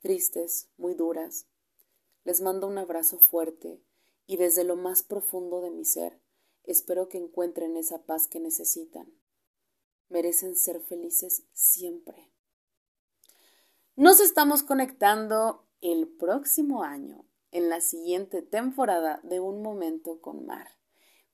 tristes, 0.00 0.68
muy 0.76 0.94
duras. 0.94 1.46
Les 2.24 2.40
mando 2.40 2.66
un 2.66 2.78
abrazo 2.78 3.18
fuerte 3.18 3.82
y 4.26 4.36
desde 4.36 4.64
lo 4.64 4.76
más 4.76 5.02
profundo 5.02 5.60
de 5.60 5.70
mi 5.70 5.84
ser 5.84 6.20
espero 6.64 7.08
que 7.08 7.18
encuentren 7.18 7.76
esa 7.76 8.04
paz 8.04 8.26
que 8.26 8.40
necesitan. 8.40 9.12
Merecen 10.08 10.56
ser 10.56 10.80
felices 10.80 11.44
siempre. 11.52 12.30
Nos 13.96 14.20
estamos 14.20 14.62
conectando 14.62 15.66
el 15.80 16.08
próximo 16.08 16.82
año 16.82 17.24
en 17.52 17.68
la 17.68 17.80
siguiente 17.80 18.42
temporada 18.42 19.20
de 19.22 19.40
Un 19.40 19.62
Momento 19.62 20.20
con 20.20 20.44
Mar. 20.46 20.68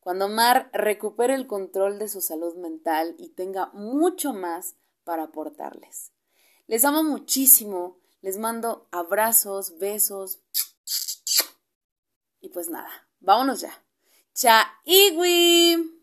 Cuando 0.00 0.28
Mar 0.28 0.70
recupere 0.72 1.34
el 1.34 1.46
control 1.46 1.98
de 1.98 2.08
su 2.08 2.20
salud 2.20 2.56
mental 2.56 3.14
y 3.18 3.30
tenga 3.30 3.66
mucho 3.72 4.32
más 4.32 4.76
para 5.04 5.24
aportarles. 5.24 6.12
Les 6.66 6.84
amo 6.84 7.02
muchísimo, 7.02 7.98
les 8.22 8.38
mando 8.38 8.88
abrazos, 8.90 9.78
besos. 9.78 10.40
Y 12.40 12.48
pues 12.48 12.70
nada, 12.70 12.90
vámonos 13.20 13.60
ya. 13.60 13.72
Cha 14.32 14.80
Iwi. 14.84 15.99